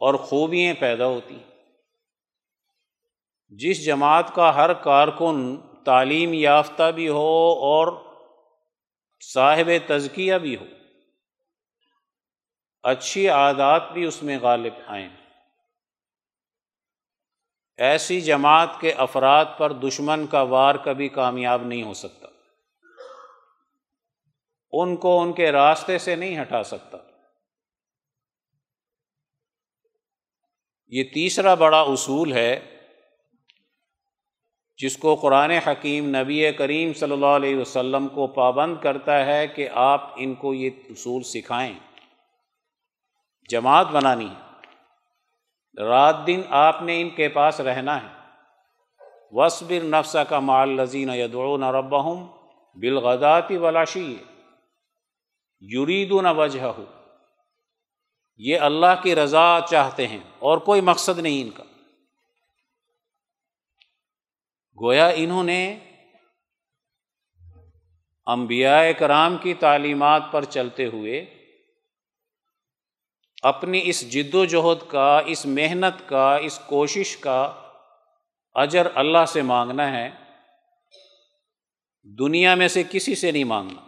اور 0.00 0.14
خوبیاں 0.14 0.74
پیدا 0.80 1.06
ہوتی 1.06 1.34
ہیں۔ 1.34 1.50
جس 3.48 3.84
جماعت 3.84 4.34
کا 4.34 4.54
ہر 4.54 4.72
کارکن 4.72 5.56
تعلیم 5.84 6.32
یافتہ 6.32 6.90
بھی 6.94 7.08
ہو 7.08 7.52
اور 7.60 7.92
صاحب 9.20 9.70
تزکیہ 9.86 10.34
بھی 10.34 10.56
ہو، 10.56 10.64
اچھی 12.82 13.28
عادات 13.28 13.92
بھی 13.92 14.04
اس 14.04 14.22
میں 14.22 14.38
غالب 14.38 14.72
آئیں۔ 14.86 15.08
ایسی 17.80 18.20
جماعت 18.20 18.68
کے 18.80 18.92
افراد 18.92 19.44
پر 19.58 19.72
دشمن 19.72 20.26
کا 20.26 20.42
وار 20.42 20.74
کبھی 20.74 21.08
کامیاب 21.08 21.62
نہیں 21.62 21.82
ہو 21.82 21.94
سکتا۔ 21.94 22.26
ان 24.72 24.96
کو 24.96 25.22
ان 25.22 25.32
کے 25.32 25.52
راستے 25.52 25.98
سے 25.98 26.16
نہیں 26.16 26.42
ہٹا 26.42 26.62
سکتا۔ 26.62 26.98
یہ 30.88 31.04
تیسرا 31.14 31.54
بڑا 31.54 31.80
اصول 31.80 32.32
ہے 32.32 32.78
جس 34.78 34.96
کو 34.96 35.14
قرآن 35.14 35.50
حکیم 35.50 36.16
نبی 36.16 36.52
کریم 36.52 36.92
صلی 36.92 37.12
اللہ 37.12 37.26
علیہ 37.26 37.56
وسلم 37.56 38.08
کو 38.08 38.26
پابند 38.26 38.76
کرتا 38.82 39.26
ہے 39.26 39.46
کہ 39.46 39.68
آپ 39.74 40.12
ان 40.16 40.34
کو 40.34 40.54
یہ 40.54 40.70
اصول 40.90 41.22
سکھائیں۔ 41.22 41.78
جماعت 43.48 43.86
بنانی 43.86 44.28
ہے۔ 44.28 44.49
رات 45.78 46.26
دن 46.26 46.40
آپ 46.48 46.82
نے 46.82 47.00
ان 47.00 47.10
کے 47.10 47.28
پاس 47.28 47.60
رہنا 47.60 48.02
ہے۔ 48.02 48.08
وصبر 49.32 49.84
نفسہ 49.84 50.18
کا 50.18 50.38
مال 50.40 50.68
لذین 50.68 51.10
یدعون 51.10 51.62
ربہم 51.64 52.26
بالغداتی 52.76 53.56
ولاشی 53.56 54.16
یرید 55.62 56.12
نہ 56.12 56.28
وجہ 56.36 56.72
یہ 58.40 58.60
اللہ 58.60 59.02
کی 59.02 59.14
رضا 59.14 59.58
چاہتے 59.70 60.06
ہیں، 60.06 60.18
اور 60.38 60.58
کوئی 60.58 60.80
مقصد 60.80 61.18
نہیں 61.18 61.42
ان 61.42 61.50
کا۔ 61.50 61.64
گویا 64.78 65.08
انہوں 65.14 65.44
نے 65.44 65.62
انبیاء 68.26 68.82
کرام 68.98 69.36
کی 69.36 69.54
تعلیمات 69.54 70.22
پر 70.32 70.44
چلتے 70.44 70.86
ہوئے 70.86 71.20
اپنی 73.42 73.80
اس 73.84 74.12
جد 74.12 74.34
و 74.34 74.44
جہد 74.44 74.90
کا، 74.90 75.20
اس 75.26 75.46
محنت 75.46 76.08
کا، 76.08 76.36
اس 76.36 76.60
کوشش 76.66 77.16
کا 77.16 77.52
اجر 78.54 78.86
اللہ 78.94 79.24
سے 79.28 79.42
مانگنا 79.42 79.92
ہے۔ 79.92 80.10
دنیا 82.18 82.54
میں 82.54 82.68
سے 82.68 82.82
کسی 82.90 83.14
سے 83.14 83.30
نہیں 83.30 83.44
مانگنا۔ 83.44 83.80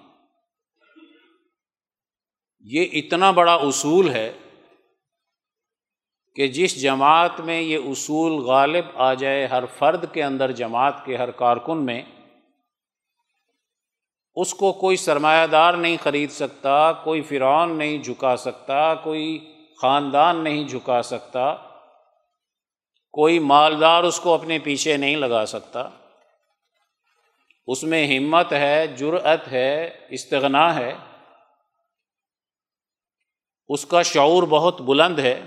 یہ 2.61 2.87
اتنا 2.93 3.31
بڑا 3.31 3.55
اصول 3.55 4.11
ہے 4.11 4.33
کہ 6.37 6.49
جس 6.49 6.83
جماعت 6.83 7.41
میں 7.41 7.61
یہ 7.61 7.79
اصول 7.79 8.33
غالب 8.33 8.85
آ 8.95 9.15
جائے، 9.15 9.47
ہر 9.47 9.65
فرد 9.79 10.05
کے 10.13 10.23
اندر 10.23 10.53
جماعت 10.53 11.05
کے 11.05 11.17
ہر 11.17 11.31
کارکن 11.31 11.87
میں 11.87 12.03
اس 14.35 14.55
کو 14.55 14.73
کوئی 14.73 14.97
سرمایہ 14.97 15.47
دار 15.47 15.75
نہیں 15.75 15.97
خرید 16.03 16.31
سکتا، 16.31 16.93
کوئی 16.93 17.23
فرعون 17.23 17.79
نہیں 17.79 17.99
جھکا 17.99 18.37
سکتا، 18.37 18.95
کوئی 18.95 19.53
خاندان 19.83 20.45
نہیں 20.45 20.69
جھکا 20.69 21.03
سکتا، 21.03 21.55
کوئی 23.13 23.39
مالدار 23.39 24.05
اس 24.05 24.21
کو 24.21 24.35
اپنے 24.35 24.59
پیچھے 24.59 24.97
نہیں 24.97 25.17
لگا 25.17 25.47
سکتا۔ 25.47 25.89
اس 27.67 27.85
میں 27.85 28.19
ہمت 28.19 28.53
ہے 28.53 28.87
جرت 28.87 29.49
ہے، 29.53 30.07
استغنا 30.09 30.75
ہے۔ 30.75 30.95
اس 33.69 33.87
کا 33.87 34.03
شعور 34.03 34.43
بہت 34.43 34.81
بلند 34.81 35.19
ہے۔ 35.19 35.43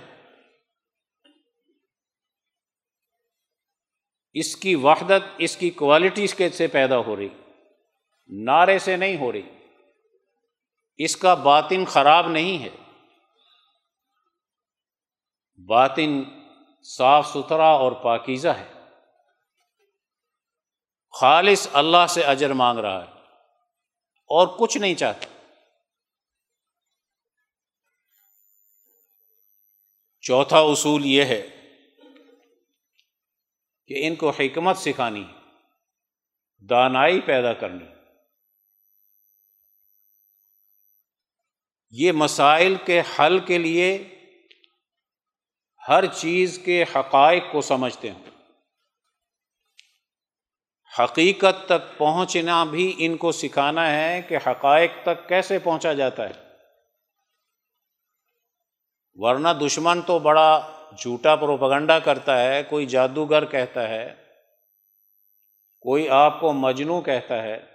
اس 4.34 4.56
کی 4.56 4.76
وحدت، 4.76 5.30
اس 5.38 5.58
کی 5.58 5.70
کوالٹی 5.70 6.28
کے 6.28 6.50
سے 6.50 6.68
پیدا 6.68 6.98
ہو 6.98 7.16
رہی۔ 7.16 7.30
نعرے 8.28 8.80
سے 8.80 8.98
نہیں 8.98 9.18
ہو 9.18 9.32
رہی۔ 9.32 9.42
اس 10.98 11.18
کا 11.18 11.34
باطن 11.34 11.86
خراب 11.86 12.28
نہیں 12.28 12.64
ہے۔ 12.64 12.70
باطن 15.66 16.24
صاف 16.84 17.28
ستھرا 17.28 17.68
اور 17.68 17.92
پاکیزہ 17.92 18.48
ہے۔ 18.48 18.72
خالص 21.20 21.68
اللہ 21.74 22.08
سے 22.10 22.24
اجر 22.24 22.54
مانگ 22.54 22.80
رہا 22.80 23.06
ہے۔ 23.06 23.12
اور 24.28 24.48
کچھ 24.60 24.78
نہیں 24.78 24.96
چاہتا۔ 24.96 25.28
چوتھا 30.22 30.60
اصول 30.60 31.06
یہ 31.06 31.24
ہے 31.24 31.50
کہ 33.88 34.08
ان 34.08 34.16
کو 34.16 34.30
حکمت 34.30 34.78
سکھانی 34.78 35.24
دانائی 36.70 37.22
پیدا 37.22 37.54
کرنی۔ 37.54 37.95
یہ 41.90 42.12
مسائل 42.12 42.76
کے 42.86 43.02
حل 43.20 43.40
کے 43.40 43.58
لیے 43.58 44.04
ہر 45.88 46.06
چیز 46.06 46.60
کے 46.66 46.84
حقائق 46.96 47.44
کو 47.52 47.62
سمجھتے 47.62 48.12
ہیں۔ 48.12 48.24
حقیقت 51.00 51.66
تک 51.66 51.98
پہنچنا 51.98 52.64
بھی 52.64 52.96
ان 52.98 53.18
کو 53.18 53.32
سکھانا 53.32 53.92
ہے 53.92 54.22
کہ 54.22 54.38
حقائق 54.48 54.92
تک 55.04 55.30
کیسے 55.30 55.60
پہنچا 55.60 55.94
جاتا 55.94 56.30
ہے۔ 56.30 56.34
ورنہ 59.14 59.50
دشمن 59.62 60.02
تو 60.02 60.20
بڑا 60.20 60.72
جھوٹا 60.98 61.36
پروپگنڈا 61.36 62.00
کرتا 62.00 62.44
ہے، 62.44 62.64
کوئی 62.64 62.86
جادوگر 62.86 63.46
کہتا 63.46 63.90
ہے، 63.90 64.16
کوئی 65.80 66.10
آپ 66.10 66.40
کو 66.40 66.54
مجنو 66.54 67.02
کہتا 67.02 67.44
ہے۔ 67.44 67.75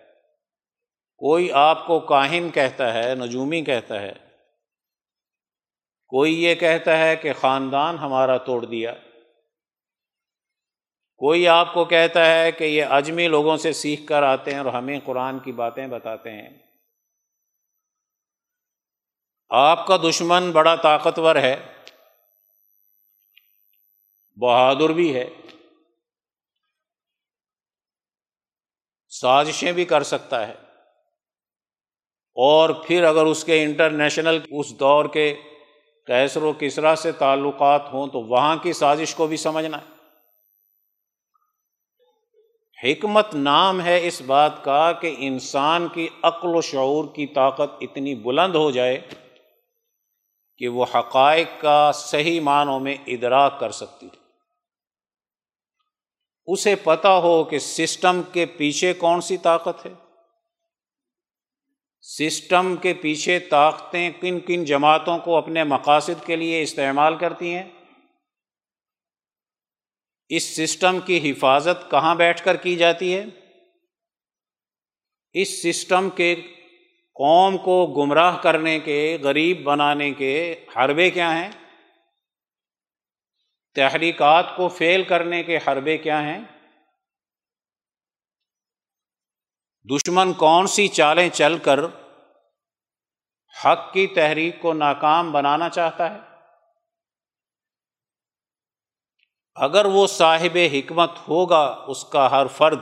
کوئی 1.21 1.53
آپ 1.53 1.87
کو 1.87 2.01
کاہن 2.01 2.51
کہتا 2.51 2.95
ہے، 2.95 3.15
نجومی 3.15 3.65
کہتا 3.65 4.01
ہے۔ 4.01 4.13
کوئی 6.07 6.45
یہ 6.45 6.55
کہتا 6.55 6.99
ہے 6.99 7.17
کہ 7.17 7.33
خاندان 7.33 7.99
ہمارا 7.99 8.37
توڑ 8.37 8.65
دیا۔ 8.65 8.95
کوئی 11.17 11.49
آپ 11.49 11.75
کو 11.75 11.85
کہتا 11.85 12.27
ہے 12.27 12.53
کہ 12.53 12.65
یہ 12.65 12.85
اجمی 12.85 13.29
لوگوں 13.29 13.57
سے 13.57 13.73
سیکھ 13.73 14.07
کر 14.07 14.23
آتے 14.23 14.51
ہیں 14.51 14.59
اور 14.59 14.67
ہمیں 14.67 15.01
قرآن 15.05 15.39
کی 15.39 15.53
باتیں 15.53 15.87
بتاتے 15.87 16.31
ہیں۔ 16.33 16.59
آپ 19.49 19.87
کا 19.87 19.97
دشمن 19.97 20.53
بڑا 20.53 20.75
طاقتور 20.75 21.37
ہے، 21.37 21.63
بہادر 24.37 24.89
بھی 24.89 25.15
ہے۔ 25.15 25.31
سازشیں 29.09 29.73
بھی 29.73 29.85
کر 29.85 30.03
سکتا 30.03 30.49
ہے۔ 30.49 30.70
اور 32.41 32.71
پھر 32.71 33.05
اگر 33.05 33.25
اس 33.27 33.45
کے 33.45 33.63
انٹرنیشنل 33.63 34.39
اس 34.51 34.81
دور 34.81 35.05
کے 35.05 35.37
کیسر 36.07 36.43
و 36.43 36.53
کسرا 36.59 36.97
سے 36.97 37.13
تعلقات 37.13 37.93
ہوں 37.93 38.07
تو 38.07 38.21
وہاں 38.21 38.57
کی 38.57 38.73
سازش 38.73 39.15
کو 39.15 39.27
بھی 39.27 39.37
سمجھنا 39.37 39.79
ہے۔ 39.79 40.01
حکمت 42.93 43.35
نام 43.35 43.81
ہے 43.81 44.07
اس 44.07 44.23
بات 44.27 44.65
کا 44.65 44.93
کہ 44.93 45.15
انسان 45.19 45.89
کی 45.89 46.09
عقل 46.23 46.49
و 46.57 46.61
شعور 46.61 47.05
کی 47.15 47.27
طاقت 47.27 47.71
اتنی 47.81 48.15
بلند 48.15 48.55
ہو 48.55 48.71
جائے 48.71 49.01
کہ 50.59 50.69
وہ 50.69 50.87
حقائق 50.95 51.49
کا 51.61 51.93
صحیح 51.95 52.41
معنوں 52.41 52.81
میں 52.81 52.97
ادراک 53.07 53.61
کر 53.61 53.71
سکتی 53.71 54.09
اسے 56.47 56.75
پتہ 56.75 57.09
ہو 57.09 57.45
کہ 57.45 57.59
سسٹم 57.59 58.21
کے 58.33 58.47
پیچھے 58.47 58.93
کون 58.93 59.21
سی 59.21 59.37
طاقت 59.37 59.87
ہے۔ 59.87 60.10
سسٹم 62.03 62.77
کے 62.77 62.95
پیچھے 62.95 63.39
طاقتیں 63.39 64.11
کن 64.21 64.41
کن 64.41 64.65
جماعتوں 64.65 65.19
کو 65.19 65.37
اپنے 65.37 65.65
مقاصد 65.65 66.27
کے 66.27 66.37
لیے 66.37 66.63
استعمال 66.63 67.17
کرتی 67.17 67.55
ہیں؟ 67.55 67.71
اس 70.29 70.57
سسٹم 70.57 71.01
کی 71.01 71.31
حفاظت 71.31 71.91
کہاں 71.91 72.15
بیٹھ 72.15 72.45
کر 72.45 72.57
کی 72.57 72.77
جاتی 72.77 73.17
ہے؟ 73.17 73.25
اس 75.33 75.63
سسٹم 75.63 76.11
کے 76.11 76.35
قوم 77.15 77.59
کو 77.59 77.87
گمراہ 77.87 78.43
کرنے 78.43 78.81
کے، 78.81 79.19
غریب 79.23 79.63
بنانے 79.63 80.11
کے 80.13 80.65
حربے 80.77 81.11
کیا 81.11 81.43
ہیں؟ 81.43 81.51
تحریکات 83.75 84.57
کو 84.57 84.69
فیل 84.69 85.03
کرنے 85.03 85.43
کے 85.43 85.59
حربے 85.69 85.99
کیا 85.99 86.23
ہیں؟ 86.23 86.41
دشمن 89.85 90.33
کون 90.33 90.67
سی 90.67 90.89
چالیں 90.89 91.29
چل 91.29 91.59
کر 91.59 91.81
حق 93.65 93.93
کی 93.93 94.07
تحریک 94.07 94.63
کو 94.63 94.73
ناکام 94.73 95.33
بنانا 95.33 95.69
چاہتا 95.69 96.15
ہے؟ 96.15 96.19
اگر 99.55 99.85
وہ 99.85 100.07
صاحب 100.07 100.59
حکمت 100.73 101.11
ہوگا 101.29 101.85
اس 101.89 102.05
کا 102.05 102.31
ہر 102.31 102.47
فرد، 102.47 102.81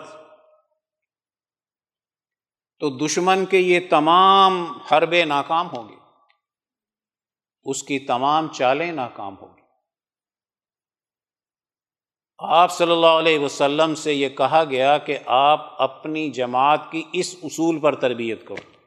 تو 2.79 3.07
دشمن 3.07 3.47
کے 3.47 3.59
یہ 3.59 3.81
تمام 3.91 4.79
حربے 4.79 5.25
ناکام 5.25 5.67
ہوں 5.67 5.89
گے۔ 5.89 5.95
اس 7.65 7.83
کی 7.83 7.99
تمام 7.99 8.49
چالیں 8.49 8.93
ناکام 8.93 9.37
ہوں 9.39 9.57
گی۔ 9.57 9.58
آپ 12.39 12.73
صلی 12.73 12.93
اللہ 12.93 13.07
علیہ 13.07 13.39
وسلم 13.39 13.95
سے 13.95 14.15
یہ 14.15 14.29
کہا 14.29 14.65
گیا 14.71 14.99
کہ 14.99 15.19
آپ 15.27 15.83
اپنی 15.83 16.31
جماعت 16.31 16.81
کی 16.91 17.03
اس 17.13 17.37
اصول 17.43 17.81
پر 17.81 17.95
تربیت 17.95 18.47
کرو۔ 18.47 18.79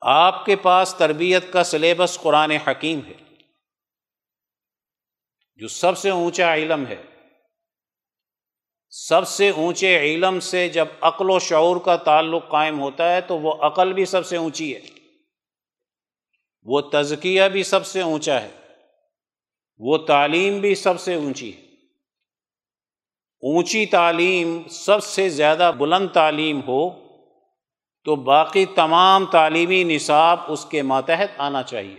آپ 0.00 0.44
کے 0.46 0.56
پاس 0.56 0.94
تربیت 0.98 1.52
کا 1.52 1.64
سلیبس 1.64 2.18
قرآن 2.20 2.50
حکیم 2.50 3.00
ہے، 3.06 3.14
جو 5.56 5.68
سب 5.68 5.98
سے 5.98 6.10
اونچا 6.10 6.54
علم 6.54 6.86
ہے۔ 6.86 7.02
سب 8.88 9.28
سے 9.28 9.50
اونچے 9.50 9.98
علم 10.00 10.40
سے 10.40 10.68
جب 10.68 10.86
عقل 11.00 11.30
و 11.30 11.38
شعور 11.38 11.76
کا 11.84 11.96
تعلق 11.96 12.48
قائم 12.48 12.80
ہوتا 12.80 13.12
ہے 13.12 13.20
تو 13.20 13.38
وہ 13.38 13.52
عقل 13.52 13.92
بھی 13.92 14.04
سب 14.04 14.26
سے 14.26 14.36
اونچی 14.36 14.74
ہے، 14.76 14.80
وہ 16.62 16.80
تزکیہ 16.80 17.42
بھی 17.52 17.62
سب 17.62 17.86
سے 17.86 18.00
اونچا 18.00 18.42
ہے۔ 18.42 18.63
وہ 19.78 19.98
تعلیم 19.98 20.58
بھی 20.58 20.74
سب 20.74 21.00
سے 21.00 21.14
اونچی 21.14 21.56
ہے۔ 21.56 21.64
اونچی 23.40 23.86
تعلیم 23.86 24.62
سب 24.68 25.04
سے 25.04 25.28
زیادہ 25.28 25.72
بلند 25.78 26.08
تعلیم 26.08 26.60
ہو 26.68 26.90
تو 28.04 28.16
باقی 28.16 28.66
تمام 28.66 29.26
تعلیمی 29.26 29.84
نصاب 29.84 30.38
اس 30.48 30.66
کے 30.66 30.82
ماتحت 30.82 31.28
آنا 31.38 31.62
چاہیے۔ 31.62 31.96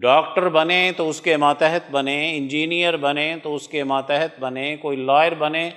ڈاکٹر 0.00 0.48
بنے 0.48 0.92
تو 0.96 1.08
اس 1.08 1.20
کے 1.20 1.36
ماتحت 1.36 1.90
بنے، 1.90 2.36
انجینئر 2.36 2.96
بنے 2.96 3.36
تو 3.42 3.54
اس 3.54 3.68
کے 3.68 3.84
ماتحت 3.84 4.40
بنے، 4.40 4.76
کوئی 4.76 4.96
لائر 4.96 5.34
بنے 5.34 5.70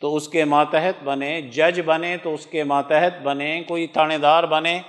تو 0.00 0.16
اس 0.16 0.28
کے 0.28 0.44
ماتحت 0.44 1.02
بنے، 1.04 1.42
جج 1.42 1.80
بنے 1.84 2.16
تو 2.16 2.34
اس 2.34 2.46
کے 2.46 2.64
ماتحت 2.64 3.22
بنے، 3.22 3.62
کوئی 3.68 3.86
تھانے 3.86 4.18
دار 4.18 4.44
بنے، 4.44 4.80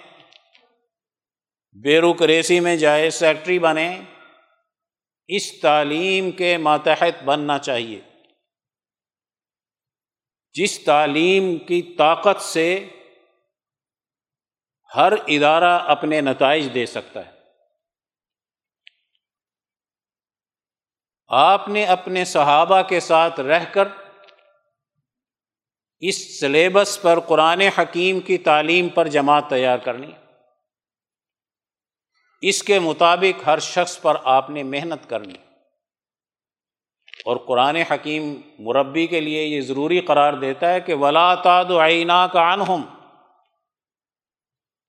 بیروکریسی 1.73 2.59
میں 2.59 2.75
جائے، 2.75 3.09
سیکٹری 3.09 3.59
بنے۔ 3.59 3.97
اس 5.27 5.61
تعلیم 5.61 6.31
کے 6.31 6.57
ماتحت 6.57 7.23
بننا 7.23 7.59
چاہیے۔ 7.59 8.01
جس 10.53 10.79
تعلیم 10.79 11.57
کی 11.57 11.81
طاقت 11.81 12.41
سے 12.41 12.89
ہر 14.95 15.13
ادارہ 15.27 15.79
اپنے 15.79 16.21
نتائج 16.21 16.73
دے 16.73 16.85
سکتا 16.85 17.25
ہے۔ 17.25 17.31
آپ 21.27 21.67
نے 21.67 21.85
اپنے 21.85 22.25
صحابہ 22.25 22.81
کے 22.81 22.99
ساتھ 22.99 23.39
رہ 23.39 23.65
کر 23.73 23.87
اس 25.99 26.39
سلیبس 26.39 27.01
پر 27.01 27.19
قرآن 27.19 27.61
حکیم 27.61 28.19
کی 28.19 28.37
تعلیم 28.37 28.89
پر 28.89 29.07
جماعت 29.07 29.49
تیار 29.49 29.77
کرنی۔ 29.77 30.11
اس 32.41 32.63
کے 32.63 32.79
مطابق 32.79 33.47
ہر 33.47 33.59
شخص 33.59 34.01
پر 34.01 34.15
آپ 34.23 34.49
نے 34.49 34.63
محنت 34.63 35.09
کرنی۔ 35.09 35.33
اور 37.25 37.37
قرآن 37.37 37.75
حکیم 37.75 38.41
مربی 38.59 39.07
کے 39.07 39.21
لیے 39.21 39.43
یہ 39.43 39.61
ضروری 39.61 39.99
قرار 39.99 40.33
دیتا 40.33 40.73
ہے 40.73 40.81
کہ 40.81 40.93
ولا 40.93 41.35
تاد 41.35 41.65
آئینہ 41.79 42.27
کا 42.33 42.53
انہم 42.53 42.81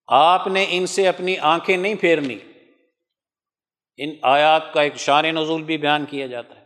آپ 0.07 0.47
نے 0.47 0.67
ان 0.69 0.87
سے 0.87 1.09
اپنی 1.09 1.39
آنکھیں 1.39 1.77
نہیں 1.77 1.95
پھیرنی۔ 1.95 2.39
ان 3.97 4.11
آیات 4.23 4.73
کا 4.73 4.83
ایک 4.83 4.97
شان 4.97 5.25
نزول 5.25 5.63
بھی 5.63 5.77
بیان 5.77 6.07
کیا 6.07 6.27
جاتا 6.27 6.55
ہے۔ 6.57 6.65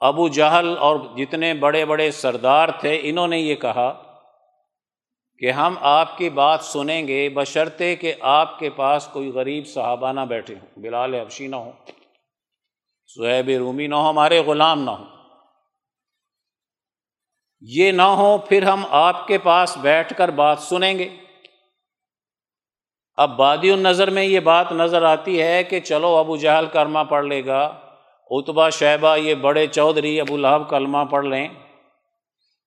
ابو 0.00 0.28
جہل 0.28 0.74
اور 0.78 0.96
جتنے 1.16 1.54
بڑے 1.54 1.84
بڑے 1.84 2.10
سردار 2.10 2.68
تھے، 2.68 3.00
انہوں 3.02 3.28
نے 3.28 3.38
یہ 3.38 3.54
کہا 3.54 4.07
کہ 5.38 5.50
ہم 5.50 5.74
آپ 5.80 6.18
کی 6.18 6.30
بات 6.30 6.64
سنیں 6.64 7.08
گے 7.08 7.28
بشرطے 7.28 7.96
کہ 7.96 8.14
آپ 8.20 8.58
کے 8.58 8.70
پاس 8.70 9.08
کوئی 9.12 9.28
غریب 9.28 9.66
صحابہ 9.66 10.12
نہ 10.12 10.20
بیٹھے 10.20 10.54
ہوں، 10.54 10.68
بلال 10.76 11.14
افشی 11.14 11.46
نہ 11.46 11.56
ہو 11.56 11.72
سہیب 13.06 13.50
رومی 13.58 13.86
نہ 13.86 13.94
ہو 13.94 14.10
ہمارے 14.10 14.38
غلام 14.38 14.82
نہ 14.82 14.90
ہوں۔ 14.90 15.06
یہ 17.60 17.92
نہ 17.92 18.02
ہو 18.02 18.38
پھر 18.38 18.62
ہم 18.62 18.84
آپ 18.90 19.26
کے 19.26 19.38
پاس 19.38 19.76
بیٹھ 19.76 20.14
کر 20.14 20.30
بات 20.30 20.58
سنیں 20.58 20.98
گے۔ 20.98 21.08
اب 23.16 23.36
بادی 23.36 23.70
النظر 23.70 24.10
میں 24.10 24.24
یہ 24.24 24.40
بات 24.40 24.72
نظر 24.72 25.02
آتی 25.02 25.42
ہے 25.42 25.64
کہ 25.64 25.80
چلو 25.80 26.16
ابو 26.16 26.36
جہل 26.36 26.66
کرما 26.66 27.02
پڑھ 27.02 27.26
لے 27.26 27.46
گا 27.46 27.60
اتبا 28.30 28.70
شہبہ 28.70 29.16
یہ 29.16 29.34
بڑے 29.34 29.66
چودھری 29.66 30.20
ابو 30.20 30.36
لہب 30.36 30.70
کلمہ 30.70 31.04
پڑھ 31.10 31.26
لیں۔ 31.26 31.48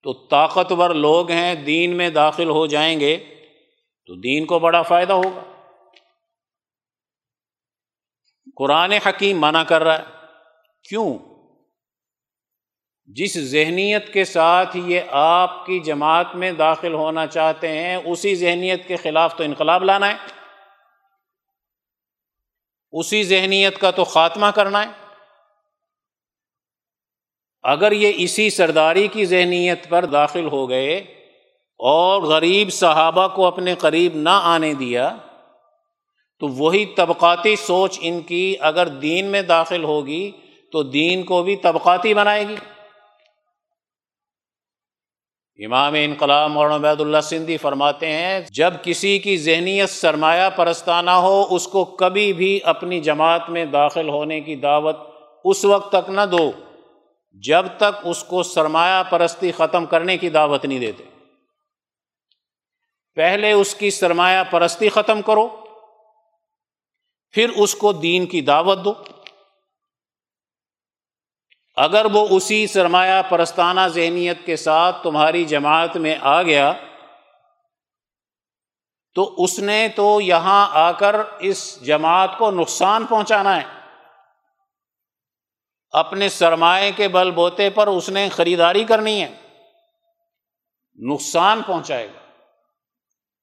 تو 0.04 0.14
طاقتور 0.14 0.90
لوگ 0.90 1.32
ہیں، 1.32 1.56
دین 1.56 1.98
میں 1.98 2.10
داخل 2.10 2.50
ہو 2.50 2.66
جائیں 2.66 3.00
گے 3.00 3.18
تو 4.06 4.16
دین 4.16 4.46
کو 4.46 4.60
بڑا 4.60 4.82
فائدہ 4.82 5.14
ہوگا۔ 5.14 5.44
قرآن 8.56 8.92
حکیم 8.92 9.42
منع 9.42 9.64
کر 9.64 9.84
رہا 9.84 10.00
ہے۔ 10.00 10.04
کیوں؟ 10.90 11.20
جس 13.06 13.40
ذہنیت 13.40 14.14
کے 14.14 14.26
ساتھ 14.26 14.78
یہ 14.78 15.02
آپ 15.12 15.66
کی 15.66 15.80
جماعت 15.80 16.36
میں 16.36 16.52
داخل 16.52 16.94
ہونا 16.94 17.28
چاہتے 17.28 17.68
ہیں، 17.68 17.96
اسی 17.96 18.36
ذہنیت 18.36 18.88
کے 18.88 18.96
خلاف 18.96 19.36
تو 19.36 19.44
انقلاب 19.44 19.84
لانا 19.84 20.08
ہے۔ 20.08 20.16
اسی 22.92 23.24
ذہنیت 23.24 23.80
کا 23.80 23.92
تو 23.92 24.04
خاتمہ 24.04 24.48
کرنا 24.48 24.84
ہے۔ 24.84 25.01
اگر 27.64 27.92
یہ 27.92 28.12
اسی 28.16 28.50
سرداری 28.50 29.08
کی 29.08 29.26
ذہنیت 29.26 29.90
پر 29.90 30.06
داخل 30.06 30.48
ہو 30.48 30.70
گئے 30.70 30.98
اور 31.80 32.22
غریب 32.22 32.74
صحابہ 32.74 33.28
کو 33.28 33.46
اپنے 33.46 33.76
قریب 33.76 34.16
نہ 34.16 34.40
آنے 34.44 34.74
دیا، 34.74 35.16
تو 36.40 36.48
وہی 36.48 36.86
طبقاتی 36.86 37.56
سوچ 37.56 38.00
ان 38.02 38.22
کی 38.22 38.56
اگر 38.60 38.88
دین 38.88 39.26
میں 39.26 39.42
داخل 39.42 39.84
ہوگی 39.84 40.32
تو 40.72 40.84
دین 40.84 41.24
کو 41.24 41.44
بھی 41.44 41.56
طبقاتی 41.56 42.14
بنائے 42.14 42.48
گی۔ 42.48 42.56
امام 45.66 45.94
انقلاب 45.98 46.52
مولانا 46.52 46.76
عبید 46.76 47.02
اللہ 47.02 47.22
سندھی 47.22 47.58
فرماتے 47.58 48.08
ہیں، 48.08 48.40
جب 48.52 48.74
کسی 48.84 49.20
کی 49.20 49.38
ذہنیت 49.38 49.90
سرمایہ 49.90 50.50
پرستانہ 50.56 51.12
ہو، 51.12 51.48
اس 51.50 51.68
کو 51.68 51.86
کبھی 51.86 52.34
بھی 52.34 52.60
اپنی 52.64 53.00
جماعت 53.00 53.50
میں 53.50 53.66
داخل 53.66 54.10
ہونے 54.10 54.42
کی 54.42 54.56
دعوت 54.56 54.98
اس 55.46 55.66
وقت 55.66 55.92
تک 55.92 56.10
نہ 56.10 56.22
دو۔ 56.32 56.52
جب 57.32 57.66
تک 57.78 58.00
اس 58.04 58.24
کو 58.24 58.44
سرمایہ 58.44 59.04
پرستی 59.04 59.52
ختم 59.52 59.86
کرنے 59.86 60.18
کی 60.18 60.30
دعوت 60.30 60.66
نہیں 60.66 60.80
دیتے۔ 60.80 61.04
پہلے 63.16 63.52
اس 63.52 63.76
کی 63.76 63.92
سرمایہ 63.92 64.44
پرستی 64.52 64.90
ختم 64.90 65.22
کرو، 65.22 65.48
پھر 67.32 67.50
اس 67.50 67.76
کو 67.76 67.94
دین 67.94 68.26
کی 68.26 68.42
دعوت 68.42 68.78
دو۔ 68.86 68.94
اگر 71.76 72.06
وہ 72.14 72.28
اسی 72.30 72.68
سرمایہ 72.68 73.22
پرستانہ 73.30 73.80
ذہنیت 73.88 74.46
کے 74.46 74.56
ساتھ 74.56 75.04
تمہاری 75.04 75.46
جماعت 75.46 75.98
میں 75.98 76.18
آ 76.22 76.42
گیا، 76.42 76.74
تو 79.16 79.36
اس 79.38 79.60
نے 79.60 79.88
تو 79.96 80.22
یہاں 80.22 80.68
آ 80.72 80.92
کر 80.92 81.16
اس 81.40 81.82
جماعت 81.82 82.38
کو 82.38 82.52
نقصان 82.52 83.06
پہنچانا 83.06 83.62
ہے۔ 83.62 83.81
اپنے 85.92 86.30
سرمایہ 86.30 86.92
کے 86.96 87.08
بل 87.08 87.32
بوتے 87.32 87.70
پر 87.70 87.88
اس 87.88 88.10
نے 88.10 88.30
خریداری 88.30 88.84
کرنی 88.84 89.24
ہے۔ 89.24 89.30
نقصان 90.96 91.62
پہنچائے 91.68 92.08
گا۔ 92.08 92.20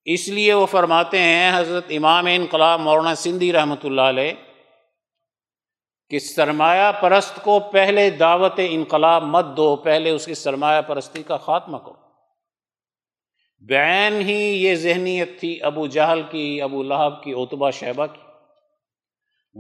اس 0.05 0.29
لیے 0.29 0.55
وہ 0.55 0.67
فرماتے 0.67 1.19
ہیں، 1.19 1.59
حضرت 1.59 1.85
امام 1.91 2.27
انقلاب 2.31 2.81
مولانا 2.81 3.15
سندھی 3.15 3.53
رحمۃ 3.53 3.85
اللہ 3.85 4.01
علیہ، 4.01 4.33
کہ 6.11 6.19
سرمایہ 6.19 6.93
پرست 7.01 7.43
کو 7.43 7.61
پہلے 7.61 8.11
دعوت 8.11 8.55
انقلاب 8.57 9.23
مت 9.23 9.45
دو، 9.57 9.77
پہلے 9.77 10.11
اس 10.11 10.27
کی 10.27 10.35
سرمایہ 10.35 10.81
پرستی 10.81 11.23
کا 11.23 11.37
خاتمہ 11.37 11.79
کرو۔ 11.79 12.09
بین 13.67 14.21
ہی 14.21 14.65
یہ 14.65 14.75
ذہنیت 14.75 15.41
تھی، 15.41 15.63
ابو 15.63 15.87
جہل 15.87 16.23
کی، 16.31 16.63
ابو 16.63 16.83
لہب 16.83 17.23
کی 17.23 17.33
اتبا 17.37 17.71
شہبہ 17.71 18.07
کی۔ 18.07 18.28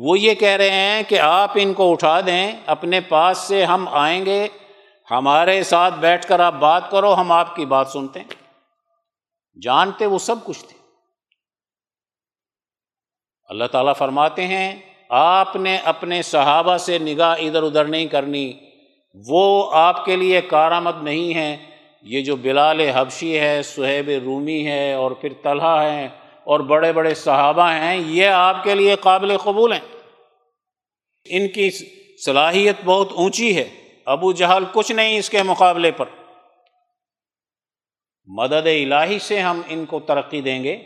وہ 0.01 0.19
یہ 0.19 0.35
کہہ 0.35 0.49
رہے 0.49 0.71
ہیں 0.71 1.03
کہ 1.03 1.21
آپ 1.21 1.51
ان 1.55 1.75
کو 1.75 1.93
اٹھا 1.93 2.21
دیں، 2.21 2.53
اپنے 2.67 3.01
پاس 3.01 3.39
سے 3.39 3.65
ہم 3.65 3.89
آئیں 3.91 4.27
گے، 4.27 4.49
ہمارے 5.11 5.63
ساتھ 5.63 5.95
بیٹھ 5.95 6.27
کر 6.27 6.41
آپ 6.41 6.55
بات 6.55 6.91
کرو، 6.91 7.15
ہم 7.15 7.33
آپ 7.33 7.57
کی 7.57 7.65
بات 7.65 7.89
سنتے 7.89 8.21
ہیں۔ 8.21 8.29
جانتے 9.63 10.07
وہ 10.07 10.19
سب 10.19 10.45
کچھ 10.45 10.65
تھے۔ 10.65 10.79
اللہ 13.49 13.65
تعالیٰ 13.73 13.93
فرماتے 13.99 14.47
ہیں، 14.47 14.79
آپ 15.09 15.57
نے 15.57 15.79
اپنے 15.85 16.23
صحابہ 16.23 16.77
سے 16.77 16.99
نگاہ 16.99 17.37
ادھر 17.39 17.63
ادھر 17.63 17.85
نہیں 17.85 18.07
کرنی۔ 18.07 18.53
وہ 19.15 19.71
آپ 19.73 20.05
کے 20.05 20.17
لیے 20.17 20.41
کارآمد 20.41 21.03
نہیں 21.03 21.35
ہے 21.35 21.57
یہ 22.03 22.23
جو 22.23 22.37
بلال 22.37 22.81
حبشی 22.81 23.41
ہے، 23.41 23.63
سہیب 23.63 24.11
رومی 24.25 24.67
ہے 24.67 24.93
اور 24.93 25.11
پھر 25.11 25.33
طلحہ 25.43 25.83
ہیں 25.83 26.09
اور 26.49 26.61
بڑے 26.61 26.93
بڑے 26.93 27.15
صحابہ 27.15 27.71
ہیں، 27.71 27.97
یہ 27.97 28.27
آپ 28.27 28.65
کے 28.65 28.75
لیے 28.75 28.97
قابل 28.97 29.37
قبول 29.39 29.73
ہیں۔ 29.73 29.81
ان 31.25 31.49
کی 31.49 31.71
صلاحیت 32.25 32.77
بہت 32.85 33.13
اونچی 33.13 33.57
ہے۔ 33.57 33.69
ابو 34.07 34.33
جہل 34.33 34.65
کچھ 34.73 34.93
نہیں 34.93 35.19
اس 35.19 35.31
کے 35.31 35.43
مقابلے 35.43 35.91
پر۔ 35.91 36.05
مدد 38.25 38.67
الہی 38.67 39.19
سے 39.19 39.41
ہم 39.41 39.61
ان 39.69 39.87
کو 39.87 40.01
ترقی 40.01 40.41
دیں 40.41 40.65
گے۔ 40.65 40.83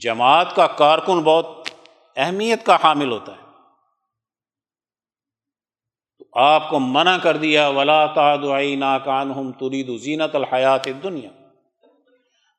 جماعت 0.00 0.54
کا 0.54 0.66
کارکن 0.66 1.22
بہت 1.22 1.68
اہمیت 2.16 2.66
کا 2.66 2.76
حامل 2.84 3.12
ہوتا 3.12 3.32
ہے۔ 3.32 3.42
تو 6.18 6.24
آپ 6.32 6.70
کو 6.70 6.78
منع 6.78 7.18
کر 7.18 7.36
دیا، 7.36 7.68
ولا 7.68 8.06
تعدعی 8.06 8.76
ناکان 8.76 9.30
ہم 9.30 9.52
ترید 9.52 10.00
زینت 10.00 10.34
الحیات 10.34 10.88
دنیا 11.02 11.30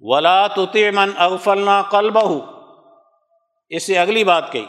ولا 0.03 0.47
من 0.93 1.11
اغفلنا 1.17 1.81
قلبہ 1.91 2.29
اس 3.71 3.83
سے 3.83 3.97
اگلی 3.99 4.23
بات 4.23 4.51
کہی۔ 4.51 4.65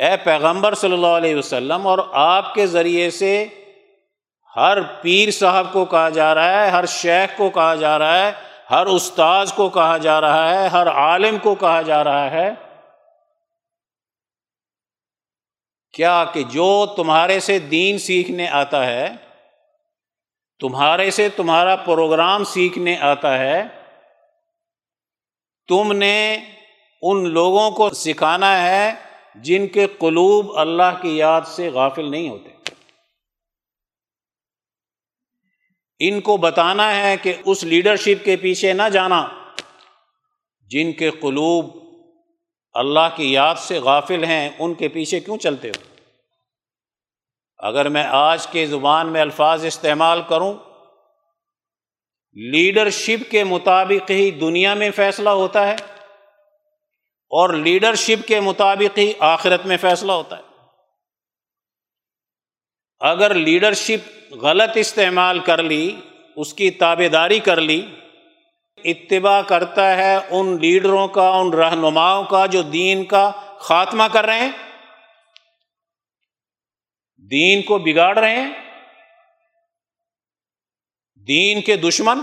اے 0.00 0.16
پیغمبر 0.24 0.74
صلی 0.74 0.92
اللہ 0.92 1.14
علیہ 1.16 1.36
وسلم، 1.36 1.86
اور 1.86 1.98
آپ 2.12 2.54
کے 2.54 2.66
ذریعے 2.66 3.10
سے 3.10 3.32
ہر 4.56 4.80
پیر 5.02 5.30
صاحب 5.30 5.72
کو 5.72 5.84
کہا 5.84 6.08
جا 6.08 6.34
رہا 6.34 6.62
ہے، 6.62 6.68
ہر 6.70 6.86
شیخ 6.86 7.36
کو 7.36 7.50
کہا 7.50 7.74
جا 7.74 7.98
رہا 7.98 8.18
ہے، 8.18 8.32
ہر 8.70 8.86
استاذ 8.86 9.52
کو 9.52 9.68
کہا 9.68 9.96
جا 9.98 10.20
رہا 10.20 10.48
ہے، 10.50 10.66
ہر 10.68 10.88
عالم 10.96 11.38
کو 11.38 11.54
کہا 11.54 11.80
جا 11.82 12.02
رہا 12.04 12.30
ہے۔ 12.30 12.50
کیا 15.94 16.24
کہ 16.32 16.42
جو 16.50 16.70
تمہارے 16.96 17.40
سے 17.40 17.58
دین 17.70 17.98
سیکھنے 17.98 18.48
آتا 18.48 18.86
ہے 18.86 19.08
تمہارے 20.60 21.10
سے 21.10 21.28
تمہارا 21.28 21.76
پروگرام 21.76 22.44
سیکھنے 22.44 22.96
آتا 22.98 23.38
ہے۔ 23.38 23.62
تم 25.68 25.92
نے 25.92 26.38
ان 27.02 27.28
لوگوں 27.28 27.70
کو 27.70 27.90
سکھانا 27.90 28.70
ہے 28.70 28.94
جن 29.34 29.66
کے 29.66 29.86
قلوب 29.86 30.58
اللہ 30.58 31.02
کی 31.02 31.16
یاد 31.16 31.40
سے 31.46 31.68
غافل 31.68 32.10
نہیں 32.10 32.28
ہوتے۔ 32.28 32.50
ان 35.98 36.20
کو 36.20 36.36
بتانا 36.36 36.96
ہے 36.96 37.16
کہ 37.16 37.34
اس 37.44 37.64
لیڈرشپ 37.64 38.24
کے 38.24 38.36
پیچھے 38.36 38.72
نہ 38.72 38.88
جانا 38.92 39.28
جن 40.66 40.92
کے 40.92 41.10
قلوب 41.10 41.76
اللہ 42.72 43.08
کی 43.16 43.32
یاد 43.32 43.54
سے 43.54 43.78
غافل 43.78 44.24
ہیں۔ 44.24 44.50
ان 44.58 44.74
کے 44.74 44.88
پیچھے 44.88 45.20
کیوں 45.20 45.36
چلتے 45.36 45.68
ہو؟ 45.68 45.89
اگر 47.62 47.88
میں 47.88 48.04
آج 48.10 48.46
کے 48.46 48.66
زبان 48.66 49.12
میں 49.12 49.20
الفاظ 49.20 49.64
استعمال 49.64 50.22
کروں 50.28 50.54
لیڈرشپ 52.34 53.30
کے 53.30 53.44
مطابق 53.44 54.10
ہی 54.10 54.30
دنیا 54.30 54.74
میں 54.74 54.90
فیصلہ 54.90 55.30
ہوتا 55.30 55.66
ہے 55.68 55.76
اور 57.30 57.54
لیڈرشپ 57.54 58.28
کے 58.28 58.40
مطابق 58.40 58.98
ہی 58.98 59.12
آخرت 59.18 59.66
میں 59.66 59.76
فیصلہ 59.76 60.12
ہوتا 60.12 60.36
ہے۔ 60.36 60.42
اگر 63.00 63.34
لیڈرشپ 63.34 64.34
غلط 64.34 64.70
استعمال 64.74 65.38
کر 65.38 65.62
لی، 65.62 65.96
اس 66.36 66.54
کی 66.54 66.70
تابے 66.70 67.08
داری 67.08 67.38
کر 67.38 67.60
لی، 67.60 67.86
اتباع 68.84 69.42
کرتا 69.42 69.96
ہے 69.96 70.16
ان 70.30 70.60
لیڈروں 70.60 71.08
کا، 71.08 71.28
ان 71.28 71.52
رہنماؤں 71.52 72.24
کا 72.24 72.46
جو 72.46 72.62
دین 72.62 73.04
کا 73.04 73.30
خاتمہ 73.58 74.04
کر 74.12 74.26
رہے 74.26 74.40
ہیں 74.40 74.69
دین 77.30 77.62
کو 77.62 77.78
بگاڑ 77.78 78.18
رہے 78.18 78.36
ہیں؟ 78.36 78.50
دین 81.26 81.60
کے 81.60 81.76
دشمن؟ 81.76 82.18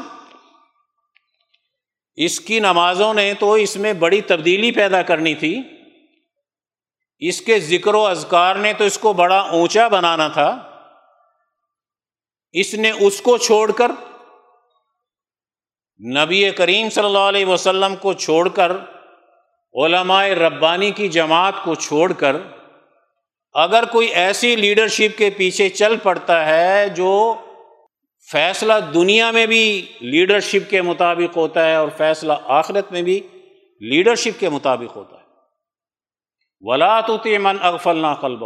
اس 2.16 2.40
کی 2.40 2.60
نمازوں 2.60 3.14
نے 3.14 3.34
تو 3.34 3.54
اس 3.54 3.76
میں 3.76 3.94
بڑی 3.94 4.22
تبدیلی 4.22 4.72
پیدا 4.72 5.02
کرنی 5.02 5.36
تھی۔ 5.36 5.62
اس 7.20 7.42
کے 7.42 7.60
ذکر 7.60 7.94
و 7.94 8.06
اذکار 8.06 8.56
نے 8.56 8.74
تو 8.74 8.84
اس 8.84 8.98
کو 8.98 9.14
بڑا 9.14 9.40
اونچا 9.40 9.88
بنانا 9.88 10.28
تھا۔ 10.28 10.80
اس 12.52 12.74
نے 12.74 12.92
اس 12.92 13.22
کو 13.22 13.38
چھوڑ 13.38 13.72
کر، 13.72 13.92
نبی 16.14 16.50
کریم 16.50 16.90
صلی 16.90 17.06
اللہ 17.06 17.18
علیہ 17.18 17.46
وسلم 17.46 17.96
کو 17.96 18.14
چھوڑ 18.14 18.50
کر، 18.50 18.72
علماء 19.74 20.26
ربانی 20.26 20.92
کی 20.92 21.08
جماعت 21.08 21.54
کو 21.64 21.76
چھوڑ 21.76 22.14
کر 22.14 22.36
اگر 23.58 23.86
کوئی 23.86 24.08
ایسی 24.08 24.56
لیڈرشپ 24.56 25.18
کے 25.18 25.30
پیچھے 25.30 25.70
چل 25.70 25.98
پڑتا 25.98 26.46
ہے 26.46 26.90
جو 26.90 27.36
فیصلہ 28.32 28.74
دنیا 28.94 29.32
میں 29.32 29.46
بھی 29.46 29.86
لیڈرشپ 30.00 30.70
کے 30.70 30.82
مطابق 30.82 31.38
ہوتا 31.38 31.70
ہے 31.70 31.76
اور 31.76 31.88
فیصلہ 31.98 32.34
آخرت 32.46 32.92
میں 32.92 33.02
بھی 33.02 33.22
لیڈرشپ 33.80 34.40
کے 34.40 34.50
مطابق 34.50 34.96
ہوتا 34.96 35.16
ہے۔ 35.16 35.22
ولا 36.62 37.02
تو 37.02 37.18
من 37.42 37.58
اغفل 37.62 37.96
نہ 37.96 38.14
قلب 38.22 38.44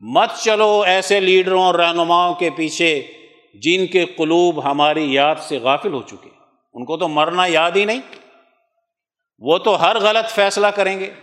مت 0.00 0.30
چلو 0.44 0.82
ایسے 0.86 1.20
لیڈروں 1.20 1.62
اور 1.62 1.74
رہنماؤں 1.74 2.34
کے 2.34 2.50
پیچھے 2.50 3.02
جن 3.54 3.86
کے 3.86 4.04
قلوب 4.04 4.70
ہماری 4.70 5.12
یاد 5.12 5.34
سے 5.40 5.58
غافل 5.58 5.92
ہو 5.92 6.02
چکے۔ 6.02 6.28
ان 6.74 6.84
کو 6.84 6.96
تو 6.96 7.08
مرنا 7.08 7.46
یاد 7.46 7.70
ہی 7.70 7.84
نہیں۔ 7.84 8.00
وہ 9.38 9.58
تو 9.58 9.82
ہر 9.82 9.96
غلط 10.00 10.30
فیصلہ 10.30 10.66
کریں 10.66 11.00
گے۔ 11.00 11.14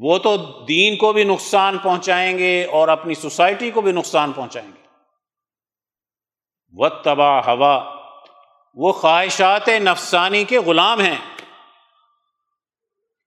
وہ 0.00 0.18
تو 0.18 0.36
دین 0.68 0.96
کو 0.96 1.12
بھی 1.12 1.24
نقصان 1.24 1.78
پہنچائیں 1.78 2.38
گے 2.38 2.64
اور 2.64 2.88
اپنی 2.88 3.14
سوسائٹی 3.14 3.70
کو 3.70 3.80
بھی 3.80 3.92
نقصان 3.92 4.32
پہنچائیں 4.32 4.68
گے۔ 4.68 4.86
وہ 6.72 6.88
تباہ 6.88 7.48
ہوا 7.48 7.96
وہ 8.74 8.92
خواہشات 8.92 9.68
نفسانی 9.68 10.44
کے 10.44 10.58
غلام 10.58 11.00
ہیں۔ 11.00 11.16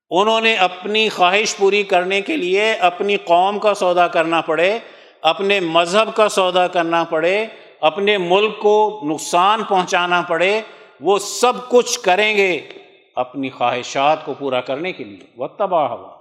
انہوں 0.09 0.41
نے 0.41 0.55
اپنی 0.55 1.09
خواہش 1.09 1.57
پوری 1.57 1.83
کرنے 1.83 2.21
کے 2.21 2.37
لیے 2.37 2.73
اپنی 2.73 3.17
قوم 3.17 3.59
کا 3.59 3.73
سودا 3.73 4.07
کرنا 4.07 4.41
پڑے، 4.41 4.79
اپنے 5.21 5.59
مذہب 5.59 6.15
کا 6.15 6.29
سودا 6.29 6.67
کرنا 6.67 7.03
پڑے، 7.03 7.45
اپنے 7.81 8.17
ملک 8.17 8.59
کو 8.59 9.01
نقصان 9.03 9.63
پہنچانا 9.63 10.21
پڑے۔ 10.21 10.61
وہ 11.01 11.19
سب 11.19 11.53
کچھ 11.69 11.99
کریں 11.99 12.37
گے 12.37 12.69
اپنی 13.15 13.49
خواہشات 13.49 14.25
کو 14.25 14.33
پورا 14.33 14.61
کرنے 14.61 14.91
کے 14.91 15.03
لیے۔ 15.03 15.27
وہ 15.37 15.47
تباہ 15.47 15.91
ہوا 15.91 16.18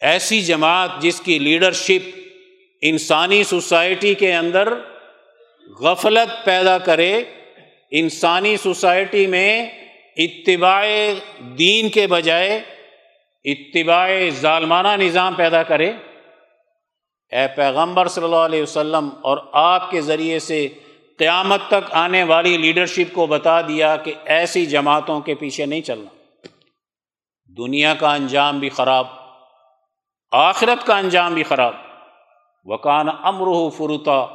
ایسی 0.00 0.42
جماعت 0.42 0.90
جس 1.00 1.20
کی 1.20 1.38
لیڈرشپ 1.38 2.18
انسانی 2.82 3.44
سوسائٹی 3.44 4.14
کے 4.14 4.34
اندر 4.34 4.74
غفلت 5.80 6.44
پیدا 6.44 6.78
کرے، 6.78 7.24
انسانی 7.90 8.56
سوسائٹی 8.56 9.26
میں 9.26 9.66
اتباع 10.16 10.86
دین 11.58 11.88
کے 11.88 12.06
بجائے 12.06 12.62
اتباع 13.44 14.10
ظالمانہ 14.28 15.02
نظام 15.02 15.34
پیدا 15.34 15.62
کرے۔ 15.62 15.92
اے 17.32 17.46
پیغمبر 17.56 18.08
صلی 18.08 18.24
اللہ 18.24 18.36
علیہ 18.36 18.62
وسلم، 18.62 19.08
اور 19.22 19.38
آپ 19.52 19.90
کے 19.90 20.00
ذریعے 20.00 20.38
سے 20.38 20.68
قیامت 21.18 21.60
تک 21.68 21.92
آنے 21.92 22.22
والی 22.22 22.56
لیڈرشپ 22.56 23.14
کو 23.14 23.26
بتا 23.26 23.60
دیا 23.60 23.96
کہ 23.96 24.12
ایسی 24.24 24.66
جماعتوں 24.66 25.20
کے 25.20 25.34
پیچھے 25.34 25.66
نہیں 25.66 25.80
چلنا۔ 25.80 26.16
دنیا 27.58 27.94
کا 27.94 28.14
انجام 28.14 28.58
بھی 28.58 28.68
خراب۔ 28.68 29.25
آخرت 30.32 30.86
کا 30.86 30.98
انجام 30.98 31.34
بھی 31.34 31.42
خراب۔ 31.42 31.74
وکان 32.64 33.08
امرح 33.22 33.68
فروتا 33.76 34.26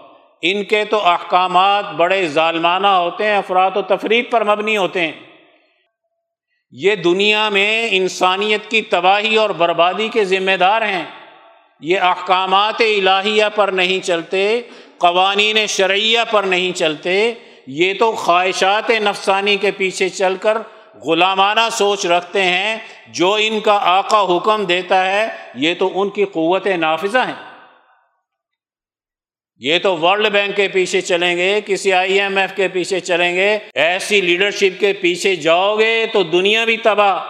ان 0.42 0.64
کے 0.64 0.86
تو 0.86 1.08
احکامات 1.08 1.92
بڑے 1.92 2.28
ظالمانہ 2.28 2.88
ہوتے 2.88 3.26
ہیں، 3.26 3.38
افراد 3.38 3.72
و 3.76 3.82
تفریق 3.82 4.32
پر 4.32 4.44
مبنی 4.44 4.78
ہوتے 4.78 5.02
ہیں۔ 5.02 5.12
یہ 6.72 6.96
دنیا 6.96 7.50
میں 7.50 7.88
انسانیت 7.92 8.72
کی 8.72 8.82
تباہی 8.82 9.36
اور 9.36 9.50
بربادی 9.50 10.08
کے 10.08 10.26
ذمہ 10.26 10.58
دار 10.60 10.82
ہیں۔ 10.82 11.06
یہ 11.80 12.00
احکامات 12.00 12.82
الہیہ 12.82 13.46
پر 13.56 13.68
نہیں 13.68 14.06
چلتے، 14.06 14.62
قوانین 14.98 15.68
شرعیہ 15.68 16.20
پر 16.32 16.44
نہیں 16.44 16.78
چلتے۔ 16.78 17.34
یہ 17.68 17.94
تو 18.00 18.12
خواہشات 18.12 18.90
نفسانی 18.90 19.58
کے 19.58 19.72
پیچھے 19.72 20.10
چل 20.10 20.36
کر 20.36 20.58
غلامانہ 21.06 21.60
سوچ 21.72 22.06
رکھتے 22.06 22.42
ہیں، 22.42 22.78
جو 23.08 23.38
ان 23.40 23.60
کا 23.60 23.80
آقا 23.82 24.38
حکم 24.38 24.66
دیتا 24.66 25.06
ہے، 25.06 25.28
یہ 25.56 25.74
تو 25.80 26.02
ان 26.02 26.10
کی 26.10 26.26
قوت 26.26 26.68
نافذہ 26.68 27.18
ہیں۔ 27.18 27.52
یہ 29.58 29.80
تو 29.80 29.98
ورلڈ 29.98 30.28
بینک 30.28 30.56
کے 30.56 30.68
پیچھے 30.68 31.02
چلیں 31.02 31.38
گے، 31.38 31.62
کسی 31.66 31.94
آئی 31.94 32.20
ایم 32.20 32.38
ایف 32.38 32.52
کے 32.56 32.68
پیچھے 32.68 33.00
چلیں 33.00 33.36
گے، 33.36 33.60
ایسی 33.74 34.22
لیڈرشپ 34.22 34.80
کے 34.80 34.94
پیچھے 34.94 35.36
جاؤ 35.36 35.80
گے 35.80 36.06
تو 36.14 36.24
دنیا 36.24 36.66
بھی 36.66 36.78
تباہ۔ 36.78 37.24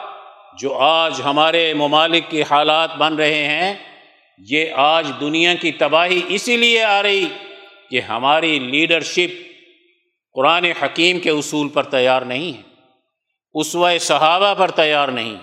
جو 0.57 0.77
آج 0.77 1.21
ہمارے 1.25 1.73
ممالک 1.73 2.29
کی 2.29 2.41
حالات 2.41 2.95
بن 2.95 3.15
رہے 3.15 3.43
ہیں، 3.43 3.73
یہ 4.37 4.65
آج 4.75 5.11
دنیا 5.19 5.53
کی 5.53 5.71
تباہی 5.71 6.21
اسی 6.27 6.57
لیے 6.57 6.83
آ 6.83 7.03
رہی 7.03 7.25
کہ 7.89 7.99
ہماری 7.99 8.59
لیڈرشپ 8.59 9.51
قرآن 10.33 10.65
حکیم 10.65 11.19
کے 11.19 11.29
اصول 11.29 11.69
پر 11.69 11.83
تیار 11.83 12.21
نہیں 12.21 12.57
ہے۔ 12.57 12.70
اسوہ 13.53 13.97
صحابہ 13.97 14.53
پر 14.53 14.71
تیار 14.71 15.07
نہیں۔ 15.07 15.35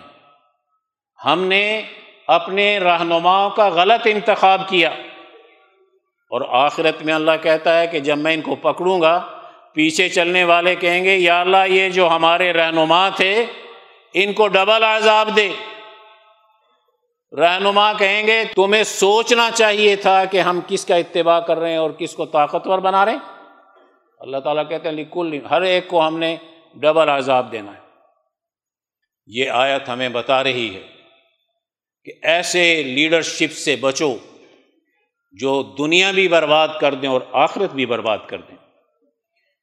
ہم 1.24 1.44
نے 1.44 1.82
اپنے 2.26 2.78
رہنماؤں 2.78 3.50
کا 3.50 3.68
غلط 3.68 4.06
انتخاب 4.10 4.68
کیا۔ 4.68 4.90
اور 6.30 6.40
آخرت 6.48 7.02
میں 7.02 7.14
اللہ 7.14 7.30
کہتا 7.42 7.80
ہے 7.80 7.86
کہ 7.86 8.00
جب 8.00 8.18
میں 8.18 8.34
ان 8.34 8.40
کو 8.40 8.54
پکڑوں 8.54 9.00
گا، 9.00 9.22
پیچھے 9.72 10.08
چلنے 10.08 10.44
والے 10.44 10.74
کہیں 10.74 11.04
گے، 11.04 11.16
یا 11.16 11.40
اللہ، 11.40 11.66
یہ 11.66 11.88
جو 11.88 12.08
ہمارے 12.08 12.52
رہنما 12.52 13.08
تھے، 13.08 13.46
ان 14.14 14.32
کو 14.32 14.48
ڈبل 14.48 14.84
عذاب 14.84 15.36
دے۔ 15.36 15.52
رہنما 17.38 17.92
کہیں 17.92 18.26
گے، 18.26 18.44
تمہیں 18.54 18.84
سوچنا 18.84 19.50
چاہیے 19.54 19.96
تھا 19.96 20.24
کہ 20.24 20.40
ہم 20.40 20.60
کس 20.66 20.84
کا 20.84 20.94
اتباع 20.94 21.40
کر 21.40 21.58
رہے 21.58 21.70
ہیں 21.70 21.76
اور 21.76 21.90
کس 21.90 22.14
کو 22.14 22.26
طاقتور 22.26 22.78
بنا 22.78 23.04
رہے 23.04 23.12
ہیں۔ 23.12 23.18
اللہ 24.18 24.36
تعالیٰ 24.36 24.68
کہتے 24.68 24.88
ہیں، 24.88 24.96
لکل، 24.96 25.38
ہر 25.50 25.62
ایک 25.62 25.88
کو 25.88 26.06
ہم 26.06 26.18
نے 26.18 26.36
ڈبل 26.74 27.08
عذاب 27.08 27.52
دینا 27.52 27.72
ہے۔ 27.72 27.77
یہ 29.30 29.50
آیت 29.50 29.88
ہمیں 29.88 30.08
بتا 30.08 30.44
رہی 30.44 30.74
ہے 30.74 30.82
کہ 32.04 32.12
ایسے 32.22 32.82
لیڈرشپ 32.82 33.52
سے 33.52 33.76
بچو 33.76 34.16
جو 35.32 35.62
دنیا 35.78 36.10
بھی 36.10 36.28
برباد 36.28 36.68
کر 36.80 36.94
دیں 36.94 37.08
اور 37.08 37.20
آخرت 37.32 37.72
بھی 37.72 37.86
برباد 37.86 38.18
کر 38.26 38.40
دیں۔ 38.40 38.56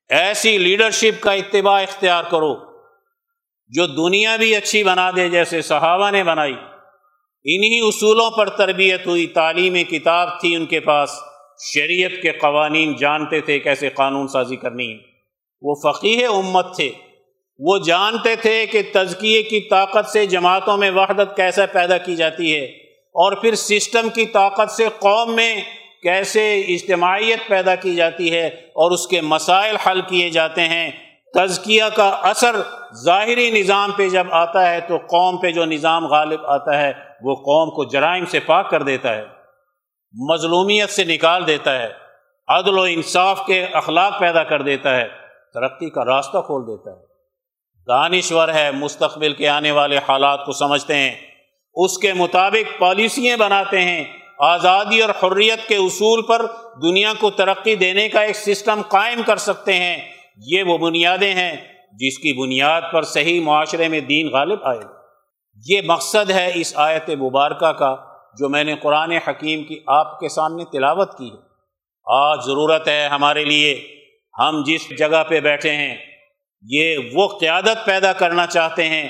ایسی 0.09 0.57
لیڈرشپ 0.57 1.23
کا 1.23 1.31
اتباع 1.31 1.81
اختیار 1.81 2.23
کرو 2.23 2.55
جو 3.67 3.87
دنیا 3.87 4.35
بھی 4.35 4.55
اچھی 4.55 4.83
بنا 4.83 5.11
دے 5.15 5.29
جیسے 5.29 5.61
صحابہ 5.61 6.11
نے 6.11 6.23
بنائی۔ 6.23 6.55
انہی 7.43 7.79
اصولوں 7.87 8.31
پر 8.31 8.49
تربیت 8.49 9.07
ہوئی، 9.07 9.27
تعلیم 9.27 9.83
کتاب 9.83 10.41
تھی 10.41 10.55
ان 10.55 10.65
کے 10.65 10.79
پاس۔ 10.79 11.09
شریعت 11.73 12.11
کے 12.21 12.31
قوانین 12.31 12.95
جانتے 12.95 13.41
تھے 13.41 13.59
کیسے 13.59 13.89
قانون 13.89 14.27
سازی 14.27 14.55
کرنی 14.55 14.93
ہے۔ 14.93 14.97
وہ 15.61 15.75
فقیر 15.83 16.29
امت 16.29 16.75
تھے۔ 16.75 16.91
وہ 17.59 17.77
جانتے 17.77 18.35
تھے 18.35 18.65
کہ 18.65 18.81
تزکیے 18.93 19.43
کی 19.43 19.59
طاقت 19.61 20.09
سے 20.09 20.25
جماعتوں 20.25 20.77
میں 20.77 20.91
وحدت 20.91 21.35
کیسے 21.35 21.65
پیدا 21.65 21.97
کی 21.97 22.15
جاتی 22.15 22.55
ہے 22.55 22.65
اور 23.15 23.35
پھر 23.35 23.55
سسٹم 23.55 24.09
کی 24.09 24.25
طاقت 24.25 24.71
سے 24.71 24.87
قوم 24.99 25.35
میں 25.35 25.61
کیسے 26.03 26.59
اجتماعیت 26.59 27.47
پیدا 27.47 27.75
کی 27.75 27.95
جاتی 27.95 28.31
ہے 28.31 28.47
اور 28.47 28.91
اس 28.91 29.07
کے 29.07 29.21
مسائل 29.21 29.75
حل 29.75 30.01
کیے 30.01 30.29
جاتے 30.29 30.61
ہیں۔ 30.61 30.91
تزکیہ 31.33 31.83
کا 31.95 32.09
اثر 32.09 32.55
ظاہری 33.03 33.49
نظام 33.51 33.91
پہ 33.91 34.09
جب 34.09 34.27
آتا 34.31 34.71
ہے 34.71 34.79
تو 34.79 34.97
قوم 34.97 35.37
پہ 35.37 35.51
جو 35.51 35.65
نظام 35.65 36.05
غالب 36.05 36.45
آتا 36.45 36.77
ہے 36.81 36.91
وہ 37.21 37.35
قوم 37.35 37.69
کو 37.69 37.83
جرائم 37.83 38.25
سے 38.25 38.39
پاک 38.39 38.69
کر 38.69 38.83
دیتا 38.83 39.15
ہے، 39.15 39.23
مظلومیت 40.13 40.89
سے 40.89 41.03
نکال 41.03 41.47
دیتا 41.47 41.79
ہے، 41.79 41.89
عدل 42.47 42.77
و 42.77 42.81
انصاف 42.81 43.45
کے 43.45 43.65
اخلاق 43.73 44.19
پیدا 44.19 44.43
کر 44.43 44.61
دیتا 44.61 44.95
ہے، 44.95 45.07
ترقی 45.53 45.89
کا 45.89 46.05
راستہ 46.05 46.37
کھول 46.37 46.61
دیتا 46.67 46.91
ہے۔ 46.91 47.04
دانشور 47.87 48.49
ہے، 48.49 48.71
مستقبل 48.71 49.33
کے 49.33 49.47
آنے 49.47 49.71
والے 49.71 49.97
حالات 49.97 50.45
کو 50.45 50.51
سمجھتے 50.51 50.95
ہیں۔ 50.95 51.15
اس 51.73 51.97
کے 51.97 52.13
مطابق 52.13 52.79
پالیسیاں 52.79 53.37
بناتے 53.37 53.81
ہیں۔ 53.81 54.03
آزادی 54.39 55.01
اور 55.01 55.09
حریت 55.09 55.67
کے 55.67 55.75
اصول 55.75 56.21
پر 56.21 56.45
دنیا 56.81 57.13
کو 57.19 57.29
ترقی 57.29 57.75
دینے 57.75 58.09
کا 58.09 58.21
ایک 58.21 58.35
سسٹم 58.35 58.81
قائم 58.81 59.21
کر 59.21 59.37
سکتے 59.37 59.73
ہیں۔ 59.73 59.97
یہ 60.37 60.63
وہ 60.63 60.77
بنیادیں 60.77 61.33
ہیں 61.33 61.55
جس 61.99 62.17
کی 62.17 62.33
بنیاد 62.33 62.81
پر 62.93 63.03
صحیح 63.03 63.41
معاشرے 63.41 63.87
میں 63.87 63.99
دین 63.99 64.27
غالب 64.27 64.59
آئے۔ 64.63 64.79
یہ 65.69 65.81
مقصد 65.85 66.29
ہے 66.29 66.51
اس 66.55 66.73
آیت 66.75 67.09
مبارکہ 67.09 67.71
کا 67.71 67.95
جو 68.39 68.49
میں 68.49 68.63
نے 68.63 68.75
قرآن 68.75 69.11
حکیم 69.11 69.63
کی 69.63 69.79
آپ 69.87 70.19
کے 70.19 70.29
سامنے 70.29 70.63
تلاوت 70.65 71.17
کی 71.17 71.27
ہے۔ 71.27 71.37
آج 72.05 72.39
ضرورت 72.45 72.87
ہے 72.87 73.07
ہمارے 73.07 73.45
لیے۔ 73.45 73.87
ہم 74.39 74.63
جس 74.65 74.97
جگہ 74.97 75.23
پہ 75.27 75.39
بیٹھے 75.39 75.71
ہیں 75.71 75.97
یہ 76.69 76.97
وہ 77.13 77.27
قیادت 77.27 77.85
پیدا 77.85 78.13
کرنا 78.13 78.47
چاہتے 78.47 78.89
ہیں 78.89 79.09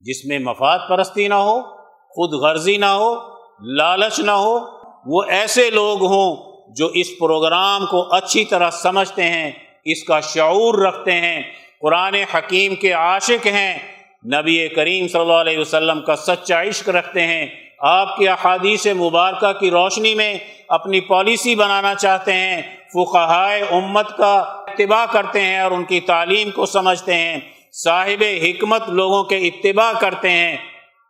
جس 0.00 0.24
میں 0.24 0.38
مفاد 0.38 0.78
پرستی 0.88 1.28
نہ 1.28 1.34
ہو، 1.34 1.60
خود 2.08 2.32
غرضی 2.32 2.76
نہ 2.76 2.84
ہو، 2.84 3.14
لالچ 3.60 4.20
نہ 4.20 4.30
ہو۔ 4.30 4.58
وہ 5.06 5.22
ایسے 5.28 5.70
لوگ 5.70 6.04
ہوں 6.04 6.36
جو 6.76 6.86
اس 6.86 7.18
پروگرام 7.18 7.86
کو 7.86 8.14
اچھی 8.14 8.44
طرح 8.44 8.70
سمجھتے 8.70 9.22
ہیں، 9.22 9.50
اس 9.84 10.04
کا 10.04 10.20
شعور 10.20 10.74
رکھتے 10.74 11.12
ہیں۔ 11.12 11.42
قرآن 11.80 12.14
حکیم 12.14 12.74
کے 12.74 12.92
عاشق 12.92 13.46
ہیں۔ 13.46 13.78
نبی 14.26 14.68
کریم 14.68 15.08
صلی 15.08 15.20
اللہ 15.20 15.32
علیہ 15.32 15.58
وسلم 15.58 16.02
کا 16.02 16.16
سچا 16.16 16.62
عشق 16.62 16.88
رکھتے 16.88 17.26
ہیں۔ 17.26 17.46
آپ 17.78 18.16
کے 18.16 18.28
احادیث 18.28 18.86
مبارکہ 18.86 19.52
کی 19.52 19.70
روشنی 19.70 20.14
میں 20.14 20.38
اپنی 20.68 21.00
پالیسی 21.00 21.54
بنانا 21.54 21.94
چاہتے 21.94 22.32
ہیں، 22.32 22.62
فقہائے 22.92 23.62
امت 23.62 24.16
کا 24.16 24.34
اتباع 24.68 25.06
کرتے 25.12 25.42
ہیں 25.42 25.60
اور 25.60 25.70
ان 25.70 25.84
کی 25.84 26.00
تعلیم 26.00 26.50
کو 26.50 26.66
سمجھتے 26.66 27.14
ہیں۔ 27.14 27.40
صاحب 27.72 28.24
حکمت 28.42 28.88
لوگوں 28.88 29.24
کے 29.24 29.36
اتباع 29.36 29.92
کرتے 30.00 30.30
ہیں۔ 30.30 30.56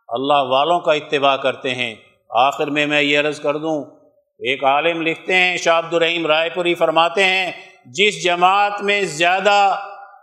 اللہ 0.07 0.33
والوں 0.33 0.79
کا 0.79 0.93
اتباع 0.93 1.35
کرتے 1.35 1.75
ہیں۔ 1.75 1.95
آخر 2.29 2.67
میں 2.67 2.85
میں 2.85 3.01
یہ 3.01 3.19
عرض 3.19 3.39
کر 3.39 3.57
دوں، 3.57 3.83
ایک 4.39 4.63
عالم 4.63 5.01
لکھتے 5.01 5.33
ہیں، 5.33 5.57
شاہ 5.57 5.77
عبد 5.77 5.93
الرحیم 5.93 6.25
رائے 6.25 6.49
پوری 6.49 6.75
فرماتے 6.75 7.23
ہیں، 7.23 7.51
جس 7.85 8.23
جماعت 8.23 8.81
میں 8.81 9.01
زیادہ 9.01 9.75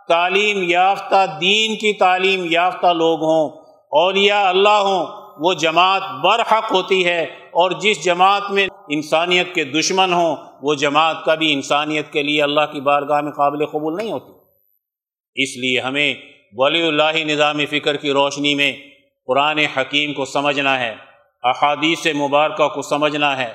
تعلیم 0.07 0.69
یافتہ 0.69 1.25
دین 1.41 1.75
کی 1.75 1.93
تعلیم 1.93 2.45
یافتہ 2.49 2.87
لوگ 2.87 3.19
ہوں 3.19 3.49
اولیاء 3.91 4.47
اللہ 4.49 4.69
ہوں، 4.69 5.05
وہ 5.39 5.53
جماعت 5.53 6.01
برحق 6.23 6.71
ہوتی 6.71 7.05
ہے۔ 7.05 7.25
اور 7.53 7.71
جس 7.81 8.03
جماعت 8.05 8.51
میں 8.51 8.67
انسانیت 8.89 9.53
کے 9.55 9.63
دشمن 9.63 10.13
ہوں، 10.13 10.35
وہ 10.61 10.73
جماعت 10.73 11.23
کبھی 11.25 11.53
انسانیت 11.53 12.11
کے 12.13 12.23
لیے 12.23 12.41
اللہ 12.43 12.71
کی 12.71 12.81
بارگاہ 12.81 13.21
میں 13.21 13.31
قابل 13.31 13.65
قبول 13.65 13.95
نہیں 13.97 14.11
ہوتی۔ 14.11 14.31
اس 15.35 15.57
لیے 15.57 15.79
ہمیں 15.79 16.13
ولی 16.53 16.87
اللہ 16.87 17.17
نظام 17.17 17.65
فکر 17.69 17.97
کی 17.97 18.11
روشنی 18.11 18.55
میں 18.55 18.71
قرآن 19.27 19.59
حکیم 19.77 20.13
کو 20.13 20.25
سمجھنا 20.25 20.79
ہے، 20.79 20.95
احادیث 21.43 22.05
مبارکہ 22.15 22.67
کو 22.67 22.81
سمجھنا 22.81 23.37
ہے، 23.37 23.53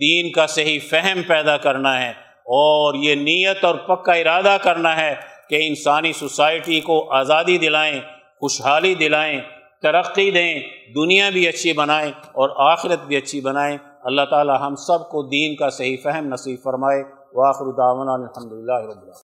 دین 0.00 0.30
کا 0.32 0.46
صحیح 0.46 0.78
فہم 0.90 1.22
پیدا 1.26 1.56
کرنا 1.56 2.00
ہے 2.02 2.10
اور 2.54 2.94
یہ 2.94 3.14
نیت 3.14 3.64
اور 3.64 3.74
پکا 3.74 4.12
ارادہ 4.12 4.56
کرنا 4.62 4.96
ہے 4.96 5.14
کہ 5.50 5.66
انسانی 5.66 6.12
سوسائٹی 6.12 6.80
کو 6.80 7.12
آزادی 7.12 7.58
دلائیں، 7.58 8.00
خوشحالی 8.40 8.94
دلائیں 8.94 9.40
ترقی 9.82 10.30
دیں، 10.30 10.60
دنیا 10.94 11.30
بھی 11.30 11.48
اچھی 11.48 11.72
بنائیں 11.72 12.12
اور 12.32 12.72
آخرت 12.72 13.04
بھی 13.06 13.16
اچھی 13.16 13.40
بنائیں۔ 13.40 13.78
اللہ 14.02 14.22
تعالی 14.30 14.52
ہم 14.60 14.74
سب 14.74 15.08
کو 15.08 15.22
دین 15.22 15.56
کا 15.56 15.70
صحیح 15.70 15.96
فہم 16.02 16.26
نصیب 16.28 16.58
فرمائے۔ 16.62 17.02
واخر 17.32 17.64
دعوانا 17.64 18.12
الحمد 18.12 18.52
للہ 18.52 18.72
رب 18.72 19.02
اللہ 19.02 19.12